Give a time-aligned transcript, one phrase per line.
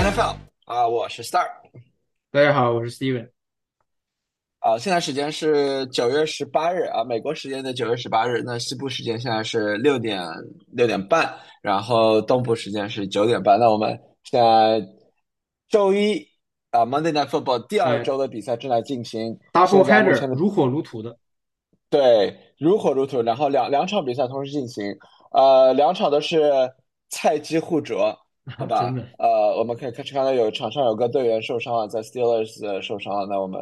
[0.00, 0.34] NFL
[0.64, 1.46] 啊，我是 Star
[2.30, 3.28] 大家好，我是 Steven。
[4.60, 8.42] 啊，现在时间是九月十八日啊，美国时间的九月十八日。
[8.42, 10.26] 那西部时间现在是六点
[10.68, 13.60] 六点半，然后东部时间是九点半。
[13.60, 13.90] 那我们
[14.22, 14.82] 现在
[15.68, 16.26] 周一
[16.70, 19.38] 啊，Monday Night Football 第二周的比赛正在进行。
[19.52, 21.14] Double 现在目前 header 的如火如荼的，
[21.90, 24.96] 对，如火如荼，然后两两场比赛同时进行，
[25.32, 26.50] 呃，两场都是
[27.10, 28.18] 菜鸡互啄，
[28.58, 29.06] 好吧真的？
[29.18, 33.60] 呃，我们可以看看到有场上有个队员受伤了，在 Steelers 的受伤了，那我们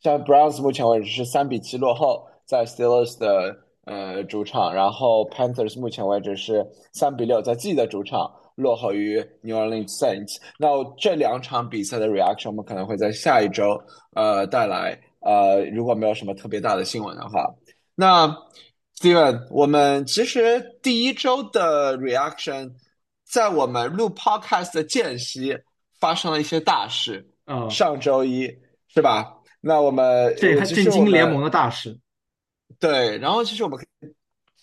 [0.00, 10.36] 像 Browns 目前为止是三比七落后，在 Steelers 的呃主场，然后 Panthers 目前为止是三比六在自己的主场落后于 New Orleans Saints。
[10.58, 13.80] 那这两场比赛的 reaction 我们可能会在下一周
[14.14, 17.44] 呃带来，呃，如果没有什么特别大的新闻的话。
[17.94, 18.28] 那
[18.96, 22.70] Steven，我们其实第一周的 reaction，
[23.30, 25.56] 在我们录 podcast 的间隙
[26.00, 27.28] 发生了一些大事。
[27.46, 28.46] 嗯，上周一
[28.88, 29.34] 是吧？
[29.60, 31.98] 那我们对还震其实我们惊联盟的大事。
[32.78, 34.14] 对，然后其实我们可以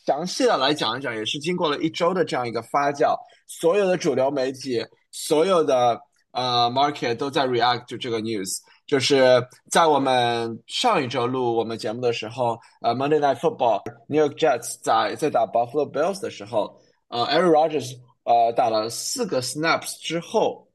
[0.06, 3.16] 详细的来讲一讲，也是经过了一周的这样一个发酵，
[3.48, 6.00] 所有的主流媒体，所有的
[6.32, 8.60] 呃 market 都在 react to 这个 news。
[8.86, 20.68] 就是在我们上一周录我们节目的时候，呃，Monday Night Football，New York Jets 在在打 Buffalo Bills 的时候，呃，Aaron Rodgers 呃打了四个 snaps 之后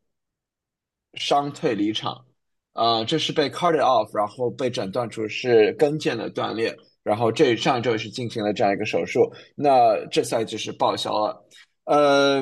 [1.14, 2.24] 伤退离场，
[2.72, 11.44] 呃，这是被 carted off，然后被诊断出是跟腱的断裂，然后这上一周也是进行了这样一个手术，那这赛季是报销了，
[11.84, 12.40] 呃，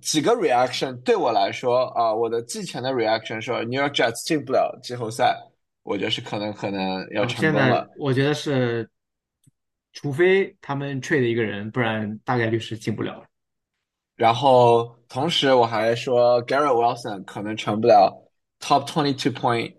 [0.00, 5.36] 几个 reaction 对我来说啊、我的季前的 reaction 说 New York Jets 进不了季后赛，
[5.82, 8.88] 我觉得是可能可能要成功了，我觉得是，
[9.92, 13.24] 除非他们 trade 一个人，不然大概率是进不了。
[14.20, 19.74] 然后同时我还说 Garrett Wilson 可能成不了 top twenty two point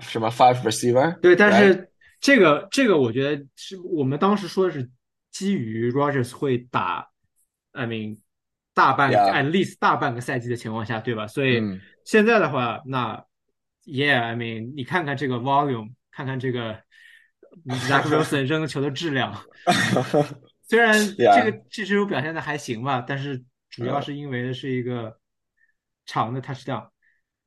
[0.00, 1.50] 什么 five receiver，对，但？
[1.50, 1.90] 是
[2.20, 4.90] 这个这个我觉得是我们当时说的是
[5.30, 7.08] 基于 Rogers 会打
[7.72, 8.18] ，I mean
[8.74, 11.26] 大半 at least 大半个赛季的情况下，对吧？
[11.26, 13.24] 所以嗯现在的话，那
[13.86, 16.74] Yeah，I mean 你看看这个 volume，看看这个
[17.88, 19.42] Zach Wilson 扔球的质量，
[20.68, 25.18] 虽然这个这支球表现的还行吧，但是主要是因为是一个
[26.04, 26.90] 长的 touchdown。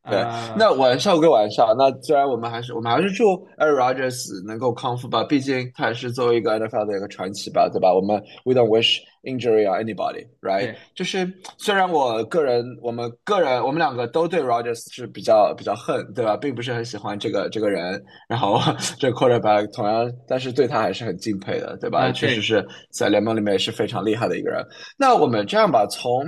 [0.09, 3.23] 对呃，那玩笑归玩笑，那虽然我们还是我们还是祝
[3.57, 7.93] Aaron Rodgers 能够康复吧，毕竟他也是作为一个 NFL 的一个传奇吧，对吧？
[7.93, 10.75] 我们 we don't wish injury on anybody，right？
[10.93, 16.35] 就是虽然我个人，我们个人，我们两个都对 Rodgers 是比较比较恨，对吧？
[16.35, 18.59] 并不是很喜欢这个这个人，然后
[18.99, 22.11] 这个 quarterback 同样，但是对他还是很敬佩的，对吧？
[22.11, 24.61] 确实是在联盟里面也是非常厉害的一个人。
[24.97, 26.25] 那我们这样吧，从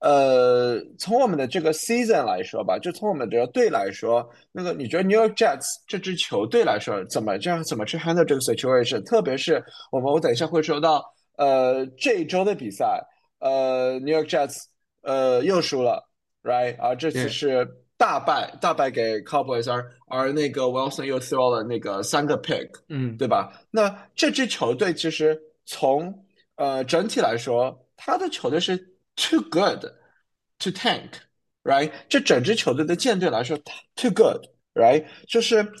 [0.00, 9.02] 呃，从我们的这个 season 来说吧，就从我们这个队来说，那个你觉得 New York Jets 这支球队来说，怎么这样怎么去 handle 这个 situation？
[9.04, 11.02] 特别是我们我等一下会说到，
[11.38, 13.02] 呃，这一周的比赛，
[13.38, 14.64] 呃，New York Jets
[15.02, 16.06] 呃又输了
[16.42, 16.76] ，right？
[16.78, 23.50] 而这次是大败，大败给 Cowboys，而而那个 Wilson 又 throw 了那个三个 pick，嗯，对吧？
[23.70, 26.14] 那这支球队其实从
[26.56, 28.78] 呃整体来说，他的球队是
[29.15, 29.81] too good
[30.59, 31.91] to tank，right？
[32.09, 33.57] 这整支球队的舰队来说，
[33.95, 35.05] too good，right？
[35.27, 35.71] 就是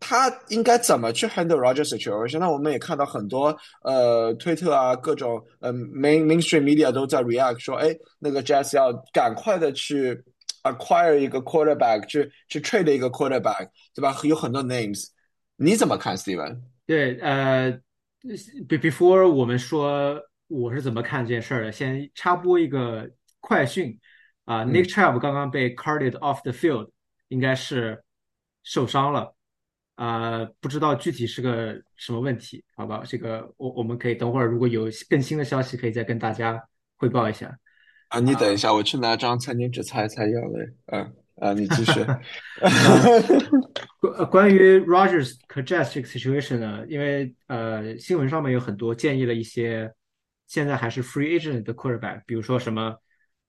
[0.00, 2.38] 他应该怎么去 handle Roger situation？
[2.38, 7.88] 那我们也看到很多呃推特啊，各种呃 main mainstream media 都在 react 说，哎，
[8.18, 10.22] 那个 Jazz 要赶快的去
[10.62, 14.16] acquire 一个 quarterback，去去 trade 一个 quarterback，对吧？
[14.22, 15.06] 有很多 names，
[15.56, 16.60] 你怎么看，Steven？
[16.86, 17.72] 对，呃，
[18.68, 20.20] be before 我们说
[20.53, 23.09] 我是怎么看这件事儿的，先插播一个
[23.39, 23.99] 快讯
[24.45, 26.89] 啊、嗯 n i c k Chubb 刚刚被 carted off the field，
[27.29, 28.03] 应该是
[28.63, 29.33] 受伤了，
[29.95, 33.01] 啊、不知道具体是个什么问题，好吧？
[33.05, 36.61] 这个我我们可以等会儿如果有更新的消息，可以再跟大家
[36.97, 37.57] 汇报一下。
[38.09, 40.69] 啊，你等一下，我去拿张餐巾纸擦一擦药嘞。
[40.87, 41.99] 嗯，啊，你继续。
[43.99, 49.91] 关呃关于 Rogers 和 Jazz 这个 situation 呢，因为呃新闻上面有很多建议了一些
[50.53, 52.95] 现在还是 free agent 的 quarterback，比如说什么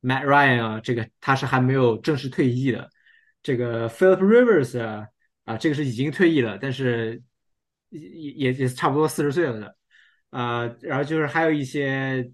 [0.01, 2.89] Matt Ryan 啊，这个他是还没有正式退役的，
[3.43, 5.07] 这个 Philip Rivers 啊
[5.45, 7.21] 啊这个是已经退役了，但是
[7.91, 9.77] 也也也差不多四十岁了的，
[10.31, 12.33] 啊、然后就是还有一些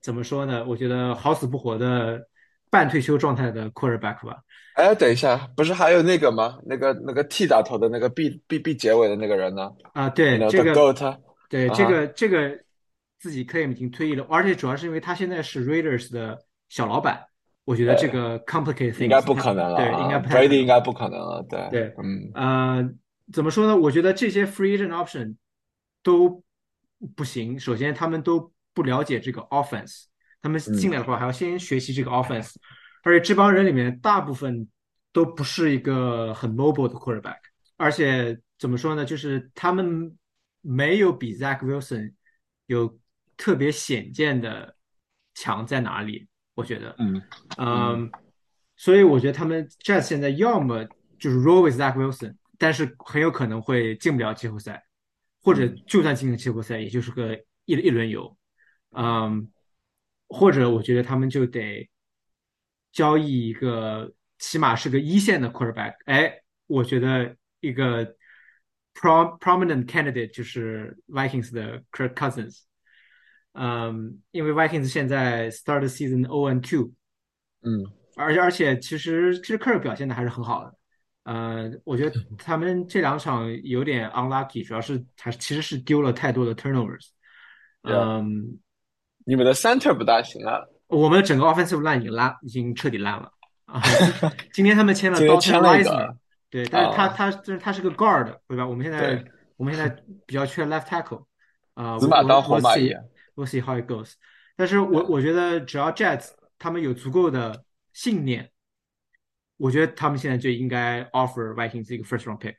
[0.00, 0.64] 怎么说呢？
[0.64, 2.26] 我觉得好死不活的
[2.70, 4.38] 半退休状态的 quarterback 吧。
[4.76, 6.58] 哎，等一下，不是还有那个吗？
[6.64, 9.70] 那个那个 T 打头的那个 B B B 结尾的那个人呢？
[9.92, 11.18] 啊，对这个，goat
[11.50, 12.58] 对这个这个
[13.24, 17.24] 自己 claim 已经退役了，而且主要是因为他现在是 Raiders 的小老板
[17.64, 22.94] 我觉得这个 complicated 应该不可能了，对，应该不太 Brady 应该不可能了，对对，嗯，呃，
[23.32, 23.74] 怎么说呢？
[23.74, 25.36] 我觉得这些 free agent option
[26.02, 26.44] 都
[27.16, 27.58] 不行。
[27.58, 30.04] 首先，他们都不了解这个 offense，
[30.42, 32.52] 他们进来的话还要先学习这个 offense，
[33.04, 34.68] 而且这帮人里面大部分
[35.14, 37.38] 都不是一个很 mobile 的 quarterback，
[37.78, 39.06] 而且怎么说呢？
[39.06, 40.14] 就是他们
[40.60, 42.12] 没有比 Zach Wilson
[42.66, 42.98] 有
[43.44, 44.74] 特别显见的
[45.34, 46.26] 强在哪里。
[46.54, 47.22] 我觉得，嗯
[47.58, 48.10] 嗯，
[48.74, 50.82] 所以我觉得他们 Jazz 现在要么
[51.18, 54.82] 就是 roll with Zach Wilson，但是很有可能会进不了季后赛，
[55.42, 57.36] 或者就算进了季后赛，也就是个
[57.66, 58.34] 一一轮游，
[58.96, 59.52] 嗯，
[60.28, 61.86] 或者我觉得他们就得
[62.92, 65.96] 交易一个起码是个一线的 quarterback。
[66.06, 68.06] 哎，我觉得一个
[68.94, 72.62] prom prominent candidate 就是 Vikings 的 Kirk Cousins。
[73.54, 76.90] 嗯，因为 Vikings 现在 start season O and Two，
[77.62, 77.86] 嗯，
[78.16, 80.74] 而且而且其实其实科尔表现的还是很好的，
[81.22, 87.10] 呃，我觉得他们这两场有点 unlucky，主要是还是其实是丢了太多的 turnovers，
[87.82, 88.58] 嗯，
[89.24, 93.30] 你们的 center 不大行啊，我们的整个 offensive line 已经烂，已经彻底烂了。
[93.66, 93.80] 啊，
[94.52, 96.16] 今天他们签了 Dalton Risner，
[96.50, 98.66] 对，但是他他就是他是个 guard，对吧？
[98.66, 99.24] 我们现在
[99.56, 99.96] 我们现在
[100.26, 101.24] 比较缺 left tackle，
[101.74, 102.92] 啊，死马当活马医。
[103.34, 104.12] We'll see how it goes。
[104.56, 106.28] 但是我我觉得只要 Jets
[106.58, 108.50] 他们有足够的信念，
[109.56, 112.54] 我觉得他们现在就应该 offer Vikings 一个 first round pick。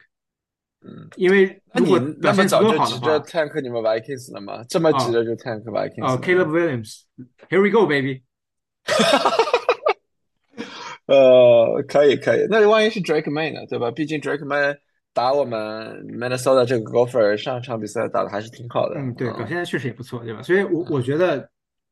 [0.81, 4.63] 嗯，因为如果表现足够好的话，tank 你们 Vikings 了吗？
[4.69, 6.05] 这么急着就 tank Vikings？
[6.05, 8.23] 哦，Caleb Williams，Here we go baby。
[11.07, 13.65] 呃，可以可以，那万一是 Drake May 呢？
[13.67, 13.91] 对吧？
[13.91, 14.77] 毕竟 Drake May。
[15.15, 20.41] 打我们 Minnesota 这个 Golfer 上场比赛打的还是挺好的，嗯，对，表现确实也不错，对吧？
[20.41, 21.49] 所以，我我觉得，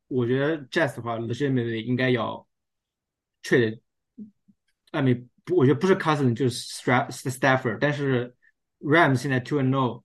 [0.10, 2.46] 我觉得 Jazz 的话，legitimately 应该要
[3.42, 3.80] trade，
[4.92, 5.14] 艾米
[5.46, 8.36] 不，我觉得不是 Cousin 就是 Stafford，但是
[8.82, 10.04] Rams 现在 two and no，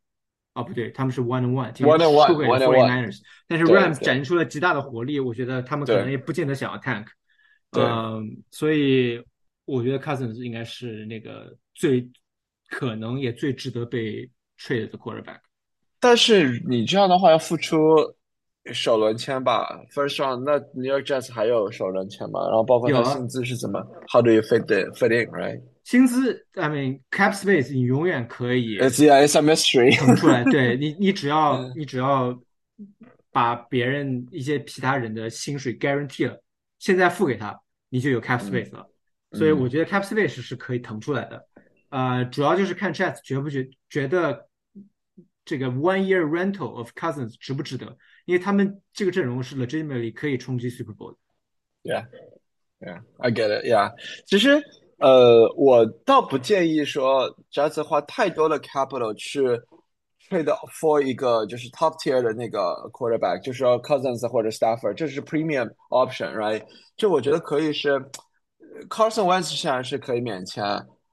[0.55, 7.06] 哦不对，他们是 one and one，one and one，one and one，但是 Rams 展现出了极大的活力，我觉得他们可能也不见得想要 tank，
[7.73, 9.21] 嗯，所以
[9.64, 12.09] 我觉得 Cousins 应该是那个最。
[12.70, 15.38] 可能也最值得被 trade 的 quarterback，
[16.00, 17.97] 但是你这样的话要付出
[18.73, 22.41] 首轮签吧，first round，那 New York Jets 还有首轮签吗？
[22.47, 23.81] 然后包括他薪资是怎么
[24.12, 25.62] ？How do you fit in fit in？Right？
[25.85, 28.79] 薪资，I mean cap space，你永远可以。
[28.79, 29.97] It's yeah, it's a mystery。
[29.99, 32.38] 腾出来，对你，你只要你只要
[33.32, 36.38] 把别人一些其他人的薪水 guarantee 了，
[36.79, 38.87] 现在付给他，你就有 cap space 了。
[39.32, 41.48] 所以我觉得 cap space 是可以腾出来的。
[41.90, 44.49] 呃，主要就是看 Jets 觉不觉觉得
[45.44, 47.96] 这个 one year rental of Cousins 值不值得？
[48.26, 51.19] 因为他们这个阵容是 legitimately 可以冲击 Super Bowl 的。
[51.82, 52.06] Yeah,
[52.81, 53.64] yeah, I get it.
[53.64, 53.94] Yeah，
[54.26, 54.62] 其实
[54.99, 59.40] 呃，我倒不建议说 Jets 花太多的 capital 去
[60.29, 62.58] trade for 一个就是 top tier 的那个
[62.93, 66.67] quarterback，就是说 Cousins 或者 Stafford，这是 premium option，right？
[66.99, 67.99] 就我觉得可以是
[68.90, 70.62] Carson Wentz 现在是可以免签。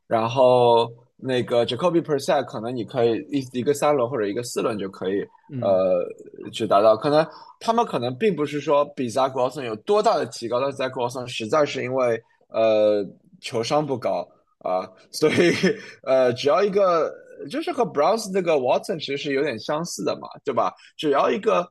[0.07, 0.88] 然后
[1.18, 5.22] 那个 Jacoby p e r s e t 可能你可以一一个三轮或者一个四轮就可以，
[5.62, 6.06] 呃，
[6.51, 6.96] 去达到。
[6.96, 7.25] 可能
[7.60, 13.03] 他们可能并不是说比 Zach Wilson 有多大的提高，但 Zach Wilson 实在是因为呃
[13.41, 14.27] 球商不高
[14.60, 15.53] 啊，所以
[16.03, 17.12] 呃只要一个
[17.50, 20.72] 就是和 Browns 那个 Watson 其实是有点相似的嘛，对吧？
[20.98, 21.68] 只要一个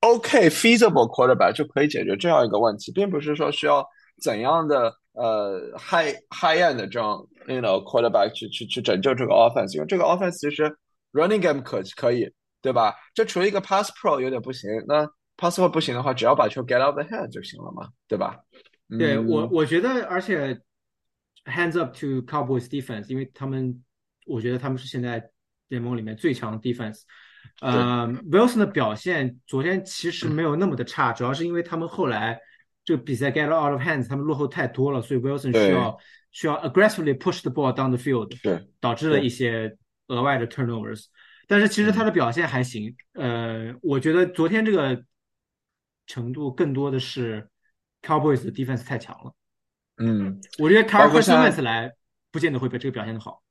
[0.00, 3.86] OK feasible quarterback 就可以解决这样一个问题，并不是说需要
[4.20, 4.92] 怎样的。
[5.14, 10.64] 呃，high high end 的这种，you know quarterback 去去去拯救这个 offense，因为这个 offense 其实
[11.12, 12.94] running game 可可以，对吧？
[13.14, 15.06] 就除了一个 pass pro 有点不行，那
[15.36, 18.36] pass pro 不行的话，只要把球 get out the hand 就行了嘛，对吧？
[18.98, 20.60] 对我我觉得，而且
[21.44, 23.82] hands up to Cowboys defense，因为他们，
[24.26, 25.22] 我觉得他们是现在
[25.68, 27.02] 联盟里面最强的 defense。
[27.60, 32.38] 呃，Wilson 的表现昨天其实没有那么的差，主要是因为他们后来。
[32.84, 35.98] 这个比赛 get out of hands，他们落后太多了，所以 Wilson 需要
[36.30, 39.76] 需要 aggressively push the ball down the field，对导致了一些
[40.08, 41.06] 额外的 turnovers。
[41.46, 45.04] 但是其实他的表现还行，呃，我觉得昨天这个
[46.06, 47.48] 程度更多的是
[48.00, 49.32] Cowboys 的 defense 太强了。
[49.98, 51.92] 嗯，我觉得 Carson Wentz 来
[52.30, 53.42] 不见得会比这个表现的好。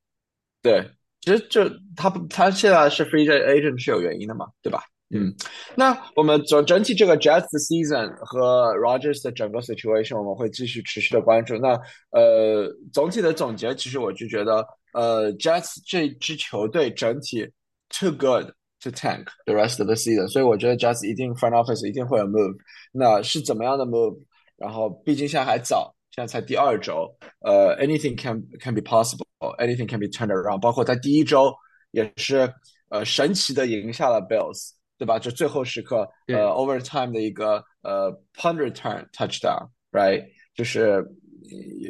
[0.61, 4.83] 对，其实就他他现在是 free agent 是有原因的嘛，对吧？
[5.13, 5.33] 嗯，
[5.75, 11.57] 那我们整整体这个 Jets 的 season 和 Rogers 的整个 situation，我们会继续持续的关注。
[11.57, 11.69] 那
[12.11, 17.45] 呃，总体的总结，其实我就觉得，呃，Jets 这支球队整体
[17.89, 18.47] too good
[18.81, 22.55] to tank the rest of the season，所以我觉得 Jets 一定 front office 一定会有 move。
[22.93, 24.17] 那是怎么样的 move？
[24.57, 30.59] 然后毕竟现在还早，现在才第二周，呃，anything can can be possible，anything can be turned around。
[30.61, 31.53] 包括在第一周
[31.91, 32.53] 也是
[32.89, 35.17] 呃神奇的赢下了 Bills，对吧？
[35.17, 40.23] 就最后时刻呃 overtime 的一个呃 punt return touchdown，right？
[40.53, 41.03] 就是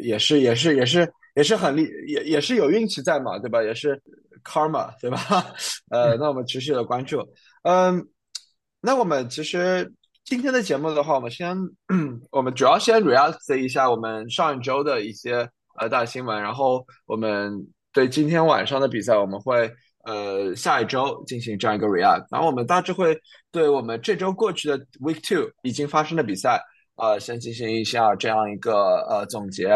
[0.01, 3.62] 也是也是也是也是很厉也也是有运气在嘛，对吧？
[3.62, 4.01] 也是
[4.46, 5.20] karma，对吧？
[5.91, 7.20] 呃，那我们持续的关注，
[7.63, 8.08] 嗯，
[8.80, 9.91] 那我们其实
[10.24, 11.58] 今天的节目的话，我们先
[12.32, 19.70] 我们主要先 react 一下我们上一周的一些呃大新闻，然后我们对今天晚上的比赛，我们会
[20.03, 23.17] 呃下一周进行这样一个 react，然后我们大致会
[23.51, 26.62] 对我们这周过去的 week two 已经发生的比赛。
[26.96, 29.70] 呃，先进行一下这样一个呃总结，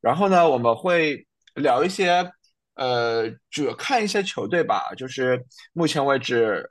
[0.00, 2.26] 然后呢，我们会聊一些
[2.74, 5.44] 呃，主要看一些球队吧，就是
[5.74, 6.66] 目前为止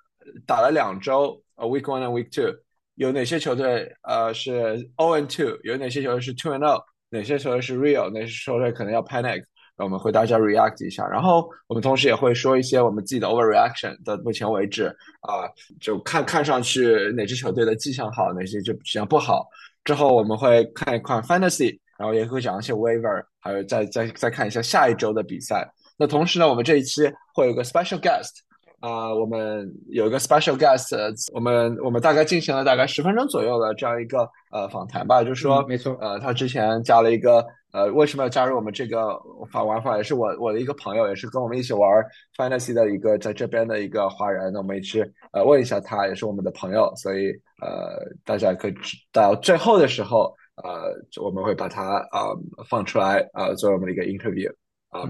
[0.47, 2.51] 打了两周，呃，week one and week two，
[2.95, 9.43] 有哪些球队呃是 o and two，有哪些球队是 two and o，哪些球队是 real，哪些球队可能要 panic，
[9.83, 14.87] 我们会大家 react 一下，然后我们同时也会说一些我们自己的 overreaction 到目前为止
[15.21, 15.47] 啊，
[15.79, 19.47] 就看看上去哪支球队的迹象好，哪些就迹象不好。
[19.83, 25.67] 之后我们会看一看 fantasy，然后也会讲一些 waiver，还有再再再看一下下一周的比赛。
[25.97, 28.31] 那同时呢，我们这一期会有个 special guest，
[28.79, 30.95] 啊，我们有一个 special guest，
[31.33, 39.19] 我们我们大概进行了大概十分钟左右的这样一个呃访谈吧，就是说，没错，呃，他之前加了一个呃，为什么要加入我们这个
[39.51, 39.97] 法玩法？
[39.97, 41.89] 也是我我的一个朋友，也是跟我们一起玩
[42.35, 44.51] fantasy 的一个在这边的一个华人。
[44.51, 47.31] 那我们一起呃问一下他，也是我们的朋友，所以。
[47.61, 48.73] 呃，大家可以
[49.11, 50.33] 到最后的时候，
[50.63, 52.31] 呃，我们会把他啊
[52.69, 54.49] 放出来啊，作为我们的一个 interview
[54.87, 55.03] 啊。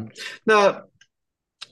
[0.43, 0.65] 那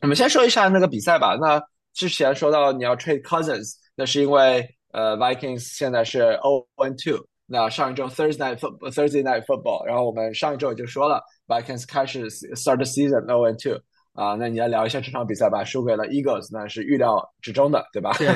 [0.03, 1.35] 我们先说一下那个比赛吧。
[1.41, 1.59] 那
[1.97, 7.25] 之前说到你要 trade Cousins，那是因为呃 Vikings 现在是 o one two。
[7.47, 13.81] 那上一周 Thursday night football Thursday night football，然后我们上一周也就说了 Vikings 开始 start the season o one two。
[14.13, 15.63] 啊，那你来聊一下这场比赛吧。
[15.63, 18.11] 输给了 Eagles，那是预料之中的，对吧？
[18.19, 18.27] 对，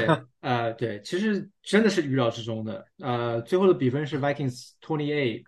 [0.42, 2.84] 呃，对，其实真的是预料之中的。
[3.00, 5.44] 呃，最后的比分是 Vikings twenty eight，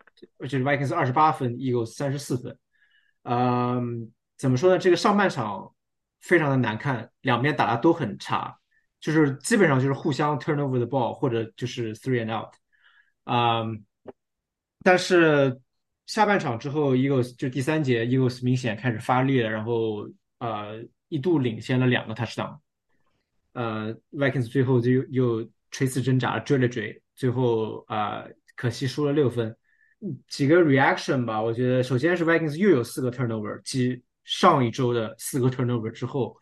[0.47, 2.55] 就是 Vikings 二十八分，Eagles 三十四分。
[3.23, 4.77] 嗯，怎么说呢？
[4.77, 5.71] 这个上半场
[6.23, 8.57] 非常的难看，两边打的都很差，
[8.99, 12.55] 就是基本上就是互相 turnover the ball，或者就是 three and out。
[13.25, 13.85] 嗯，
[14.81, 15.61] 但是
[16.07, 20.09] 下半场之后，Eagles 就第三节，Eagles 明显开始发力了，然后。
[20.39, 22.57] 呃，一度领先了两个 touchdown，
[23.53, 29.55] 呃，Vikings 最后就又垂死挣扎追了追，最后啊，可惜输了六分。
[30.27, 36.37] 几个 reaction 吧，我觉得首先是 Vikings 又有四个 turnover，继上一周的四个 turnover 之后，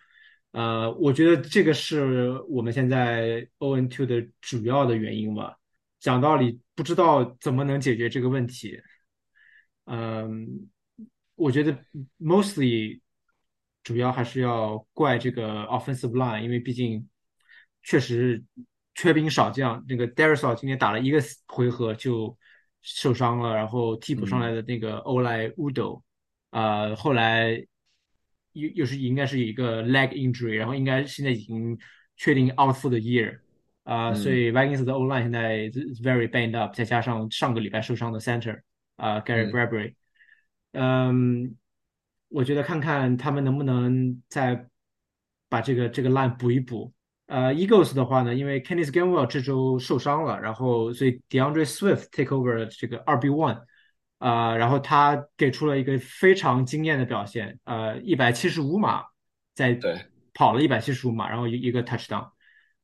[0.51, 5.57] 呃，我觉得这个是我们现在 o n two 的主要的原因吧。
[5.99, 8.79] 讲道理，不知道怎么能解决这个问题。
[9.85, 10.69] 嗯，
[11.35, 11.77] 我觉得
[12.19, 12.99] mostly。
[13.83, 17.09] 主要还是要怪这个 offensive line，因为毕竟
[17.81, 18.43] 确实
[18.93, 19.83] 缺兵少将。
[19.87, 22.37] 那个 Darius 今天打了一个回合就
[22.83, 26.03] 受伤了，然后替补上来的那个欧莱乌斗，
[26.51, 27.65] 啊，后来
[28.53, 31.77] 又又是应该是一个 leg injury，然后应该现在已经
[32.15, 33.39] 确定 out for the year，
[33.83, 35.69] 啊，所以 Vikings 的 O line 现在
[36.03, 38.61] very banged up，再加上上个礼拜受伤的 center，
[38.95, 39.95] 啊，Gary Bradbury，
[40.73, 41.57] 嗯。
[42.33, 44.65] 我觉得看看他们能不能再
[45.49, 46.93] 把这个这个 line 补一补。
[47.25, 53.61] 呃，Eagles 的话呢，因为 Kenneth Gainwell 这周受伤了，然后所以 DeAndre Swift take over 这个二 B one，
[54.21, 59.03] 啊，然后他给出了一个非常惊艳的表现，呃，一百七十五码
[59.55, 59.79] 在
[60.31, 62.29] 跑了一百七十五码，然后一一个 touchdown，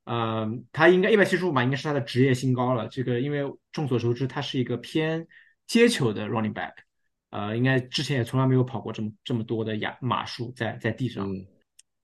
[0.05, 2.87] 呃，他应该一百七十五码应该是他的职业新高了。
[2.87, 5.27] 这个因为众所周知，他是一个偏
[5.67, 6.73] 接球的 running back。
[7.29, 11.29] 呃，应该之前也从来没有跑过这么这么多的亚码数在在地上。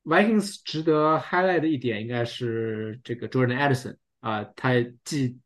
[0.04, 4.74] Vikings 值得 highlight 的一点应该是这个 Jordan Addison 啊，他
[5.04, 5.40] 继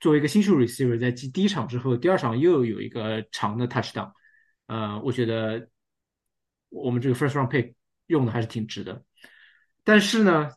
[0.00, 4.10] 作为一个新秀 receiver，在继第一场之后，第二场又有一个长的 touchdown。
[4.66, 5.68] 呃，我觉得
[6.70, 7.74] 我们这个 first round pick
[8.06, 9.04] 用的还是挺值的。
[9.84, 10.50] 但是呢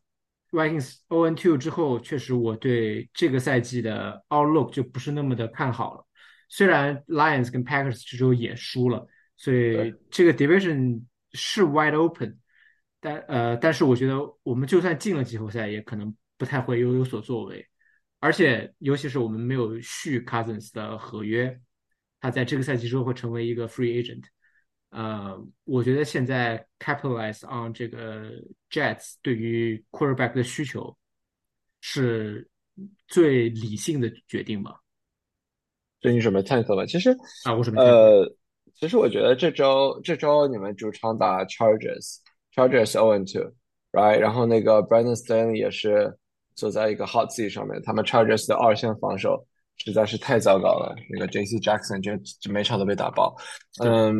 [0.51, 6.05] ，Vikings o n two 之后，确实我对这个赛季的 outlook 就不是那么的看好了。
[6.47, 12.37] 虽然 Lions 跟 Packers 这周也输了，所以这个 division 是 wide open，
[12.99, 17.65] 但呃，但是我觉得我们就算进了季后赛，也可能不太会有有所作为，
[18.23, 21.59] 而且尤其是我们没有续 Cousins 的合约，
[22.21, 24.23] 他在这个赛季之后会成为一个 free agent，
[24.91, 28.31] 呃，我觉得现在 capitalize on 这个
[28.71, 30.95] Jets 对于 quarterback 的需求
[31.81, 32.47] 是
[33.09, 34.79] 最理性的决定吧。
[35.99, 36.85] 就你准备 tank 吗？
[36.85, 37.11] 其实，
[37.43, 37.81] 啊，我准备。
[37.81, 38.25] 呃，
[38.75, 44.17] 其实我觉得这周这周你们主场打 Chargers，Chargers 0 two，right？
[44.17, 46.17] 然后那个 Brandon Staley 也是
[46.55, 49.45] 坐在一个 hot seat 上面，他们 Chargers 的二线防守
[49.77, 53.35] 实在是太糟糕了，那个 J C Jackson 就就每场都被打爆。
[53.83, 54.15] 嗯，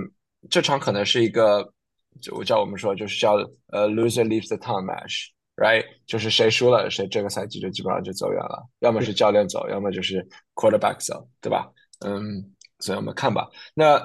[0.49, 1.73] 这场可能是一个，
[2.21, 3.35] 就叫我们说就是叫
[3.67, 5.29] 呃 loser leaves the town match。
[5.55, 11.69] right，就是谁输了，谁这个赛季就基本上就走远了，要么是教练走，要么就是 quarterback 走，对吧？
[12.03, 12.43] 嗯，
[12.79, 13.47] 所以我们看吧。
[13.75, 14.03] 那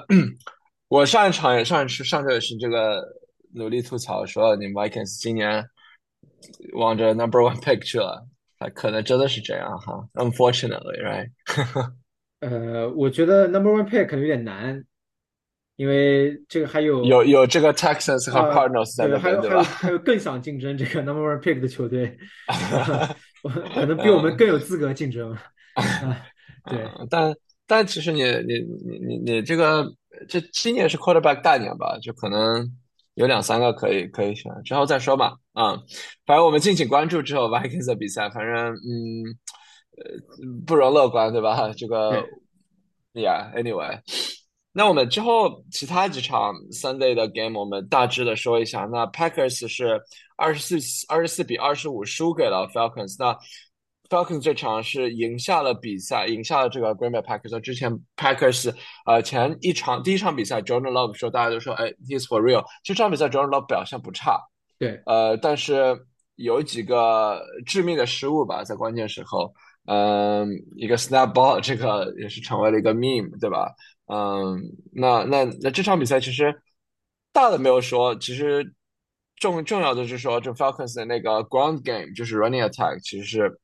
[0.89, 3.03] 我上一场也上一次上周也是这个
[3.51, 5.65] 努力吐槽说，你们 Vikings 今年
[6.73, 8.27] 往着 number one pick 去了，
[8.73, 11.29] 可能真的是这样哈，unfortunately，right？
[12.39, 14.83] 呃，我觉得 number one pick 可能有点难。
[15.75, 19.63] 因为这个还有有有这个 Texans 和 Cardinals 在那边，对吧？
[19.63, 22.17] 还有更想竞争这个 number one pick 的球队，
[23.73, 25.33] 可能比我们更有资格竞争。
[26.69, 27.33] 对，但
[27.65, 29.89] 但其实你你你你你这个
[30.27, 31.97] 这今年是 quarterback 大年吧？
[32.01, 32.69] 就可能
[33.19, 35.35] 有两三个可以可以选，之后再说吧。
[35.51, 35.75] 啊，
[36.25, 39.27] 反正我们敬请关注之后 Vikings 的比赛，反正嗯
[39.97, 40.19] 呃
[40.65, 41.69] 不容乐观，对吧？
[41.73, 42.25] 这个
[43.13, 43.99] Yeah，Anyway。
[44.71, 48.87] 那我们之后其他几场 Sunday 的 game，我们大致的说一下。
[48.89, 50.01] 那 Packers 是
[50.37, 53.17] 二十四二十四比二十五输给了 Falcons。
[53.19, 53.37] 那
[54.09, 57.59] Falcons 这场是赢下了比赛，赢下了这个 Green Bay Packers。
[57.59, 58.73] 之前 Packers
[59.05, 62.63] 呃前一场第一场比赛，Jordan Love 说大家都说哎，He's for real。
[62.83, 64.39] 其实这场比赛 Jordan Love 表现不差，
[64.79, 65.95] 对，呃，但是
[66.35, 69.53] 有几个致命的失误吧，在关键时候，
[69.85, 73.71] 嗯，一个 Snap Ball 这个也是成为了一个 meme，对吧？
[74.07, 74.59] 嗯，
[74.91, 76.61] 那那那这场比赛其实
[77.31, 78.73] 大的没有说，其实
[79.35, 83.59] 重重要的是说，这 Falcons 的那个 ground game 就是 running attack 其实是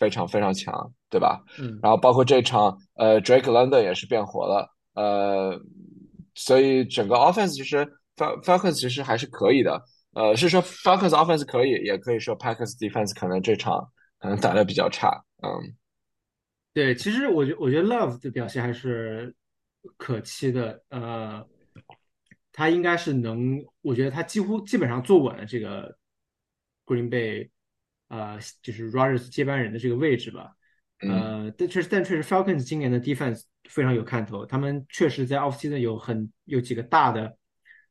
[0.00, 1.40] 非常非常强，对吧？
[1.60, 1.78] 嗯。
[1.80, 5.60] 然后包括这场，呃，Drake London 也是变活了，呃，
[6.34, 9.80] 所以整个 offense 其实 Falcons 其实还是可以的，
[10.14, 13.86] 呃，是说 Falcons offense 可以，也可以说 Packers defense 可能这场
[14.18, 15.76] 可能打的比较差，嗯。
[16.72, 19.32] 对，其实我觉我觉得 Love 的表现还是。
[19.96, 21.42] 可期的，呃，
[22.52, 25.96] 他应该是能，我觉得他几乎基本上坐稳了这个
[26.84, 27.48] Green Bay，
[28.10, 30.54] 呃，就是 Rodgers 接班人的这个位置吧，
[30.98, 37.34] 呃，但确实，但确实 Falcons 今年的 defense 非常有看头，他们确实在 offseason 有很有几个大的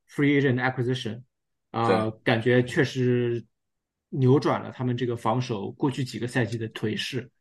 [0.08, 1.24] free agent acquisition，
[1.72, 3.44] 啊，感觉确实
[4.10, 7.32] 扭转了他们这个防守过去几个赛季的颓势，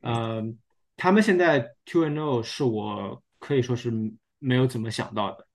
[0.00, 0.42] 呃，
[0.96, 3.22] 他们现在 two and zero 是我。
[3.40, 3.90] 可以说是
[4.38, 5.46] 没有怎么想到的，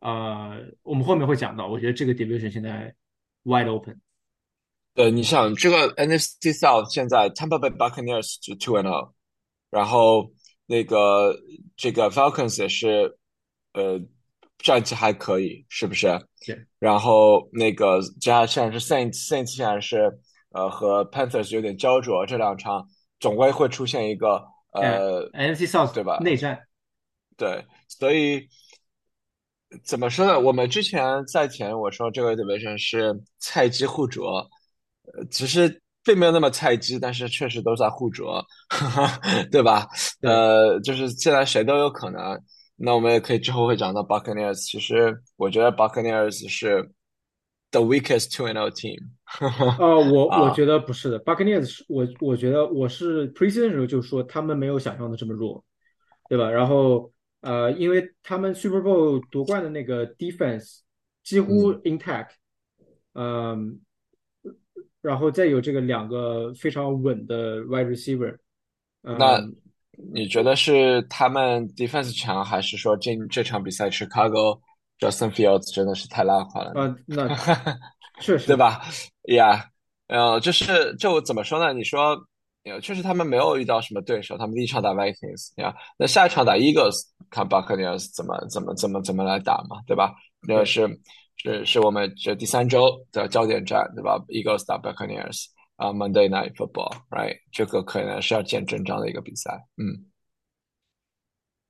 [0.00, 1.68] 呃，我们后面会讲到。
[1.68, 2.92] 我觉得这个 division 现在
[3.44, 4.00] wide open。
[4.98, 9.12] 对，你想这个 NFC South 现在 Tampa Bay Buccaneers 是 two and zero，
[9.70, 10.28] 然后
[10.66, 11.38] 那个
[11.76, 13.16] 这个 Falcons 也是
[13.74, 14.00] 呃
[14.58, 16.08] 战绩还可以，是不是？
[16.44, 16.66] 对。
[16.80, 20.18] 然后那个加现在是 Saints，Saints 现在是
[20.50, 22.84] 呃和 Panthers 有点焦灼，这两场
[23.20, 26.18] 总归会出现一个呃 NFC South 对吧？
[26.18, 26.58] 内战。
[27.36, 28.48] 对，所以
[29.84, 30.40] 怎么说呢？
[30.40, 34.44] 我们之前赛前我说这个 division 是菜鸡互啄，
[35.14, 38.44] 呃，其实并没有那么菜鸡，但是确实都在互啄，
[39.50, 39.86] 对吧？
[40.22, 42.40] 呃，就是现在谁都有可能。
[42.76, 46.90] 那我们也可以之后会讲到 Buccaneers，其实我觉得 Buccaneers 是
[47.70, 48.98] the weakest two and o team。
[49.78, 55.64] 呃，我 我觉得不是的，Buccaneers 是我我觉得我是 preseason 时候就说他们没有想象的这么弱，
[56.28, 56.50] 对吧？
[56.50, 57.12] 然后。
[57.40, 60.80] 呃，因为他们 Super Bowl 夺冠的那个 defense
[61.22, 62.30] 几乎 intact，
[63.14, 63.78] 嗯，
[65.08, 68.36] 然后再有这个两个非常稳的 wide receiver，
[69.00, 69.40] 那
[70.12, 74.60] 你觉得是他们 defense 强，还是说这这场比赛 Chicago
[74.98, 76.78] Justin Fields 真的是太拉垮了？
[76.78, 77.26] 啊，那
[78.20, 78.82] 确实对吧
[79.24, 79.62] ？Yeah，
[80.08, 81.72] 呃，就是就怎么说呢？
[81.72, 82.26] 你说。
[82.82, 84.36] 确实，他们没有遇到什么对手。
[84.36, 90.14] 他们第一场打 Vikings，呀，那下一场打 Eagles，看 Buccaneers 怎么怎么怎么怎么来打嘛，对吧？
[90.46, 90.86] 那个是
[91.38, 95.46] 是是我们这第三周的焦点战，对吧？Eagles 打 Buccaneers
[95.76, 97.38] 啊，Monday Night Football，right？
[97.52, 100.06] 这个可能是要见真章的一个比赛，嗯。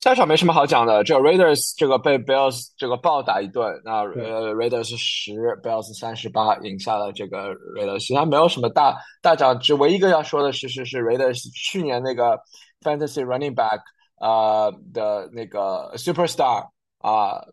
[0.01, 12.41] 下场没什么好讲的，这个 Raiders 这个被 Bills 这个暴打一顿，那呃 Raiders 十，Bills 三十八赢下了这个 Raiders，其他没有什么大大涨，只唯一一个要说的是是是 Raiders 去年那个
[12.81, 13.81] Fantasy Running Back
[14.21, 17.45] 啊的那个 Superstar 啊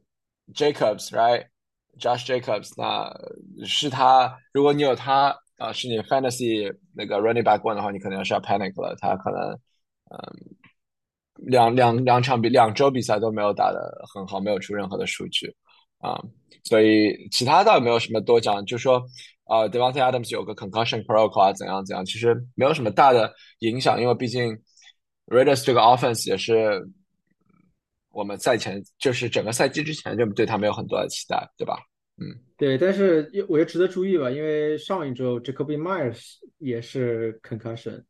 [0.54, 1.55] Jacobs，right？Josh Jacobs，
[2.00, 3.12] Josh Jacobs，那
[3.66, 9.52] 是他，如果你有他啊，是你 Fantasy 那个 Running Back one 的话，你可能是要 panic 了，他可能
[10.12, 10.56] 嗯。
[11.38, 15.54] 两两两场比两周比赛都没有打得很好，没有出任何的数据
[16.00, 16.18] 啊，
[16.64, 19.06] 所以其他倒没有什么多讲，就说
[19.44, 24.58] 啊，Devonte Adams 有个 concussion protocol 啊，怎样怎样，其实没有什么大的影响，因为毕竟
[25.28, 26.82] Raiders 这个 offense 也是
[28.16, 31.78] 我们赛前就是整个赛季之前就对他们有很多的期待，对吧？
[32.18, 38.02] 嗯，对，但是我也值得注意吧，因为上一周 Jacoby Myers 也是 concussion，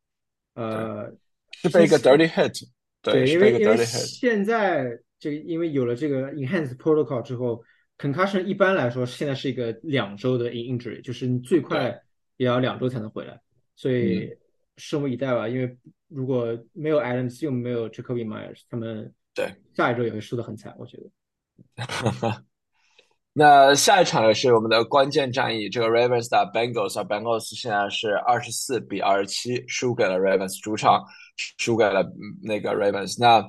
[0.54, 1.12] 呃，
[1.52, 2.68] 是被一个 dirty hit。
[3.02, 7.64] 对，因为因为现在这个因为有了这个 enhanced protocol 之后
[7.98, 12.00] ，concussion 一般来说现在是一个两周的 injury，就是你最快
[12.38, 13.42] 也要两周才能回来，
[13.76, 14.30] 所以
[14.78, 15.50] 拭目以待吧。
[15.50, 15.76] 因为
[16.10, 21.12] 如果没有 Adams 又没有 Jacoby Myers，他们对下一周也会输得很惨，我觉得。
[23.38, 31.04] 那下一场也是我们的关键战役，这个 Ravens 打 Bengals，啊，Bengals 现在是二十四比二十七输给了 Ravens 主场。
[31.58, 32.02] 输给了
[32.42, 33.46] 那个 Ravens，那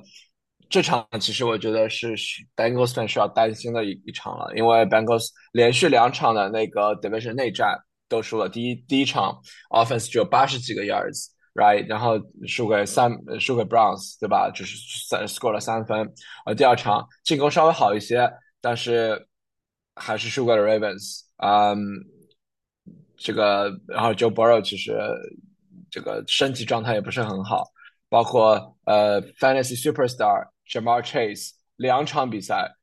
[0.69, 2.17] 这场其实我觉得是
[2.53, 8.49] Bengals 算需要担心的一一场了，因为 Bengals 连续两场的那个 Division 内战都输了。
[8.49, 10.83] 第一第一场 Offense 只有八十几个
[11.57, 14.49] Yards，right，然后输给三输给 Browns，对吧？
[14.53, 16.13] 就是三 score 了三分。
[16.45, 19.27] 呃，第二场进攻稍微好一些，但是
[19.95, 21.21] 还是输给了 Ravens。
[21.37, 21.77] 嗯，
[23.17, 24.97] 这个然后 Joe Burrow 其实
[25.89, 27.65] 这个身体状态也不是很好。
[28.09, 32.73] 包括呃，Fantasy Superstar Jamar Chase 两场比赛，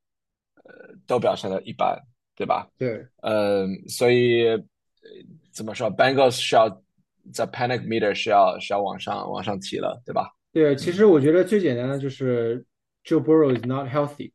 [0.65, 1.99] 呃，都表现的一般，
[2.37, 2.69] 对吧？
[2.77, 4.45] 对，嗯，所以
[5.51, 6.69] 怎么说，Bengals 需要
[7.33, 10.31] 在 Panic Meter 是要是要往上往上提了，对吧？
[10.53, 12.65] 对，其实我觉得最简单的就是
[13.05, 14.33] Joe Burrow is not healthy，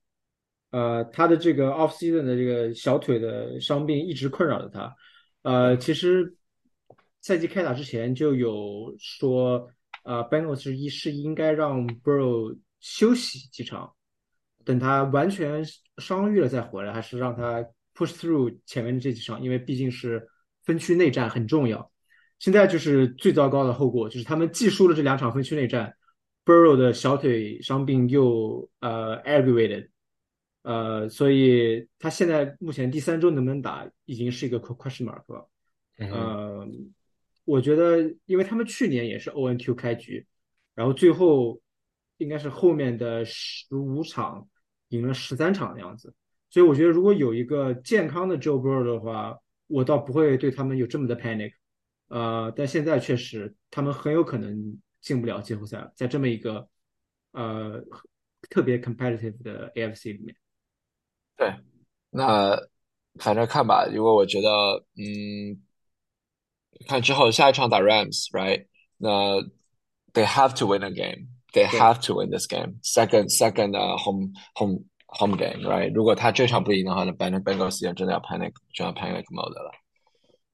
[0.71, 4.95] 呃，他的这个 Off Season 的这个小腿的伤病一直困扰着他，
[5.43, 6.35] 呃，其实
[7.21, 9.69] 赛季开打之前就有说。
[10.05, 13.93] 呃，Bengals 一是应该让 Burrow 休息几场，
[14.63, 15.63] 等他完全
[15.97, 17.61] 伤愈了再回来，还是让他
[17.93, 19.43] push through 前面的这几场？
[19.43, 20.25] 因为毕竟是
[20.63, 21.91] 分区内战很重要。
[22.39, 25.95] 现在就是最糟糕的后果，就是他们既输了这两场分区内战
[26.43, 29.89] ，Burrow 的小腿伤病又呃 aggravated，
[30.63, 35.47] 呃，所以他现在目前第三周能不能打，已经是一个 question mark 了。
[35.99, 36.93] 嗯。
[37.45, 40.23] 我觉得，因为他们去年也是 O N Q 开局，
[40.75, 41.59] 然后最后
[42.17, 44.47] 应该是后面的十五场
[44.89, 46.13] 赢了十三场的样子，
[46.51, 51.53] 所以我觉得如果有一个健康的 Joe Burrow 的话，我倒不会对他们有这么的 panic。
[52.09, 56.67] 呃，但现在确实他们很有可能进不了季后赛，在这么一个
[57.31, 57.81] 呃
[58.49, 60.35] 特别 competitive 的 A F C 里面。
[61.37, 61.55] 对，
[62.09, 62.59] 那
[63.15, 63.85] 反正看吧。
[63.85, 65.63] 如果我觉得，嗯。
[66.87, 68.67] 看之后下一场打 Rams，right？
[68.95, 69.41] 那
[70.13, 71.27] they have to win a game.
[71.51, 72.75] They have to win this game.
[72.83, 75.91] Second, second home home home game, right?
[75.93, 79.71] 如果他这场不赢的话，那 Bengals 真的要 panic，就要 panic mode 了。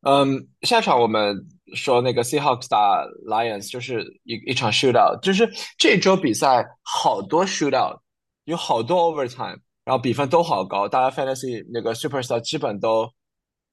[0.06, 1.36] 嗯，下场我们
[1.74, 8.00] 说那个 Seahawks 打 Lions，就是一一场 shootout，就是这周比赛好多 shootout，
[8.44, 13.12] 有好多 overtime，然后比分都好高，大家 fantasy 那个 superstar 基本都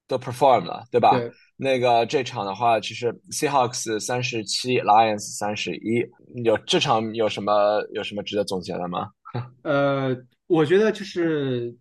[0.08, 1.10] 都 perform 了，对吧？
[1.18, 1.30] 对。
[1.58, 6.04] 那个这场的话，其实 Seahawks 三十七，Lions 三十一，
[6.42, 9.10] 有这场有什么有什么值得总结的吗？
[9.62, 10.16] 呃，
[10.48, 11.76] 我觉得就是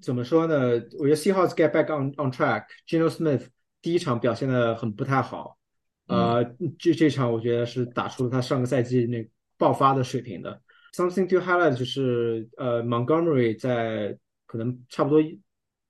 [0.00, 0.56] 怎么说呢？
[0.98, 2.64] 我觉得 Seahawks get back on on track。
[2.88, 3.46] Geno Smith
[3.82, 5.58] 第一场表现的很不太好，
[6.06, 6.42] 呃，
[6.78, 10.62] 这这场我觉得是打出了他上个赛季那爆发的水平的。
[10.94, 14.16] Something to highlight 就是呃，Montgomery 在
[14.46, 15.20] 可能差不多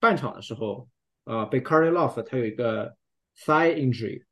[0.01, 0.89] 半场的时候，
[1.25, 2.97] 呃，被 Carry off，他有一个。
[3.35, 4.25] Thigh injury，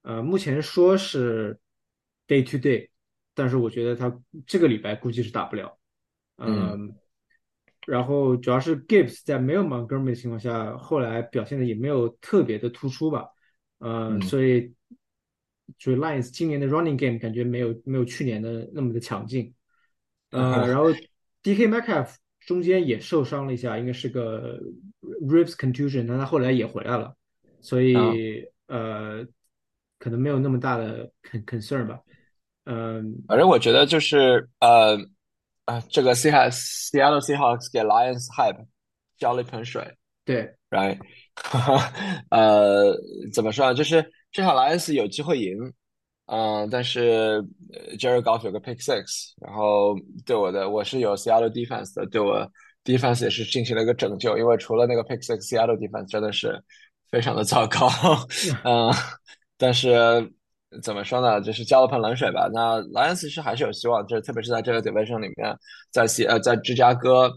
[0.00, 1.60] 呃，目前说是
[2.26, 2.88] day to day，
[3.34, 5.78] 但是我觉得他这个礼拜估计是打不了。
[6.38, 6.96] 嗯，
[7.86, 13.28] 然后主要是 Gibbs 在没有 Montgomery 的情况下，后来表现的也没有特别的突出吧。
[13.78, 14.72] 嗯，所以
[15.78, 19.54] 所以 Lions 今年的 running game 感觉没有没有去年的那么的强劲。
[20.30, 20.90] 呃，然后
[21.42, 24.60] DK Metcalf 中间也受伤了一下，应该是个
[25.22, 27.14] ribs contusion，但他后来也回来了。
[27.60, 29.26] 所以呃，
[29.98, 31.10] 可能没有那么大的
[31.46, 32.00] concern 吧，
[32.64, 34.98] 嗯，反正我觉得就是呃
[35.66, 38.66] 啊，这个 Seattle Seahawks 给 Lions hype
[39.18, 39.86] 浇了一盆水，
[40.24, 40.98] 对，right，
[42.30, 42.96] 呃，
[43.34, 43.74] 怎么说呢？
[43.74, 45.54] 就是这场 Lions 有机会赢，
[46.26, 47.42] 嗯，但是
[47.98, 52.50] Jerry Goff 有个 pick six，然后对我的我是有 Seattle defense 的，对我
[52.82, 56.60] defense 也是进行了一个拯救，因为除了那个 pick six，Seattle defense 真的是。
[57.08, 57.88] 非常的糟糕，
[58.64, 58.92] 嗯，
[59.56, 59.94] 但是
[60.82, 61.40] 怎么说呢？
[61.40, 62.48] 就是浇了盆冷水吧。
[62.52, 65.56] 那 Lions 是还是有希望，就是特别是在这个 division 里面，
[65.92, 67.32] 在西呃在芝加哥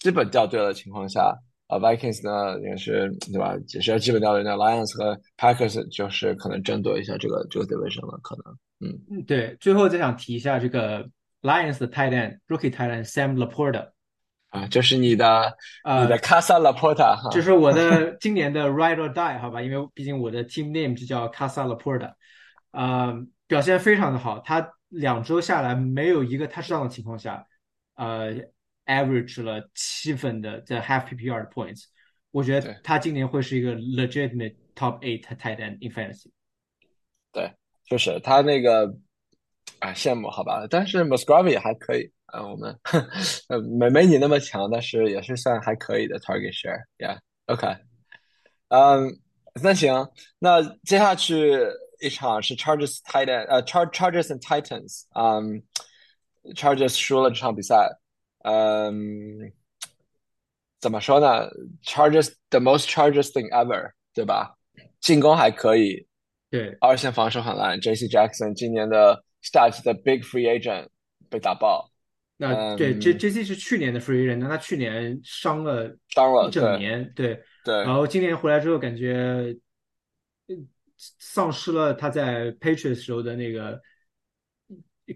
[0.00, 1.32] 基本掉队的情况下，
[1.68, 3.54] 呃 Vikings 呢也是对吧？
[3.72, 4.42] 也是要基本掉队。
[4.42, 8.56] 那 Lions 和 Packers 就是可能争夺一下这个这个 division 了，可能。
[8.80, 9.56] 嗯嗯，对。
[9.60, 11.08] 最后再想提一下这个
[11.40, 13.90] Lions 的 tight end rookie tight end Sam Laporta
[14.50, 19.62] 啊，就是你的你的 Casa Laporta 哈，就是我的今年的 ride or die 好吧？
[19.62, 22.12] 因为毕竟我的 team name 就叫 Casa Laporta。
[22.72, 23.14] 啊，
[23.46, 24.40] 表现非常的好。
[24.40, 27.46] 他两周下来没有一个 touchdown 的情况下，
[27.94, 28.34] 呃
[28.86, 31.84] ，average 了七分的在 half PPR 的 points。
[32.30, 36.30] 我觉得他今年会是一个 legitimate top eight tight end in fantasy。
[37.30, 37.52] 对，
[37.84, 38.86] 就是他那个
[39.80, 40.66] 啊，羡慕好吧？
[40.68, 42.78] 但是 Musgrave 也还可以啊，我们
[43.48, 46.82] 呃没没你那么强，但是也是算还可以的 target share。
[46.98, 47.76] Yeah，OK。
[48.68, 49.20] 嗯，
[49.62, 50.08] 那行，
[50.38, 51.66] 那接下去。
[52.02, 55.62] 一场是 Chargers Titan 呃 Char Chargers and Titans，嗯
[56.56, 57.88] ，Chargers 输了这场比赛，
[58.42, 59.52] 嗯，
[60.80, 61.48] 怎么说呢
[61.84, 64.56] ？Chargers the most Chargers thing ever，对吧？
[65.00, 66.04] 进攻还可以，
[66.50, 67.80] 对，二线防守很烂。
[67.80, 68.06] J.C.
[68.08, 70.88] Jackson 今年的 Stats 的 Big Free Agent
[71.30, 71.88] 被打爆。
[72.36, 73.44] 那对，J J.C.
[73.44, 79.56] 是去年的 Free Agent，那他去年伤了伤了一整年，对对，然后今年回来之后感觉。
[81.18, 83.80] 丧失了他在 Patriots 时候的那个